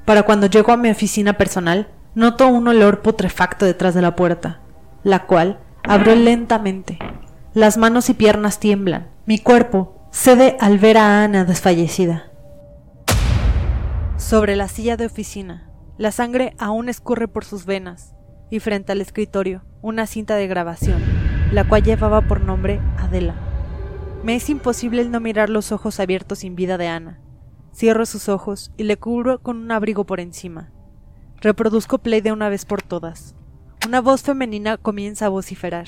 [0.04, 4.60] Para cuando llego a mi oficina personal, noto un olor putrefacto detrás de la puerta,
[5.04, 6.98] la cual abro lentamente.
[7.54, 9.10] Las manos y piernas tiemblan.
[9.26, 12.30] Mi cuerpo cede al ver a Ana desfallecida.
[14.16, 18.14] Sobre la silla de oficina, la sangre aún escurre por sus venas,
[18.50, 21.20] y frente al escritorio, una cinta de grabación
[21.52, 23.34] la cual llevaba por nombre Adela.
[24.22, 27.20] Me es imposible el no mirar los ojos abiertos sin vida de Ana.
[27.74, 30.70] Cierro sus ojos y le cubro con un abrigo por encima.
[31.40, 33.34] Reproduzco play de una vez por todas.
[33.86, 35.86] Una voz femenina comienza a vociferar.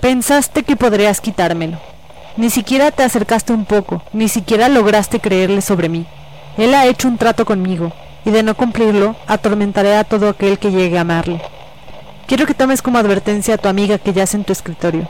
[0.00, 1.78] Pensaste que podrías quitármelo.
[2.36, 6.06] Ni siquiera te acercaste un poco, ni siquiera lograste creerle sobre mí.
[6.56, 7.92] Él ha hecho un trato conmigo,
[8.24, 11.40] y de no cumplirlo, atormentaré a todo aquel que llegue a amarle.
[12.26, 15.08] Quiero que tomes como advertencia a tu amiga que yace en tu escritorio.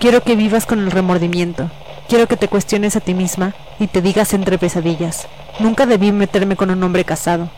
[0.00, 1.70] Quiero que vivas con el remordimiento.
[2.08, 5.26] Quiero que te cuestiones a ti misma y te digas entre pesadillas.
[5.58, 7.48] Nunca debí meterme con un hombre casado.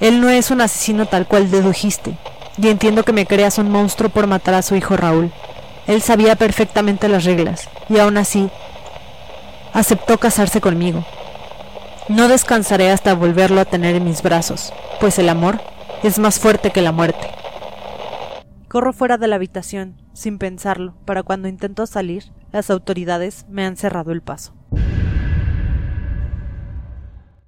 [0.00, 2.14] Él no es un asesino tal cual dedujiste,
[2.56, 5.32] y entiendo que me creas un monstruo por matar a su hijo Raúl.
[5.86, 8.48] Él sabía perfectamente las reglas, y aún así
[9.72, 11.04] aceptó casarse conmigo.
[12.08, 15.60] No descansaré hasta volverlo a tener en mis brazos, pues el amor
[16.02, 17.28] es más fuerte que la muerte.
[18.68, 23.76] Corro fuera de la habitación, sin pensarlo, para cuando intento salir, las autoridades me han
[23.76, 24.54] cerrado el paso.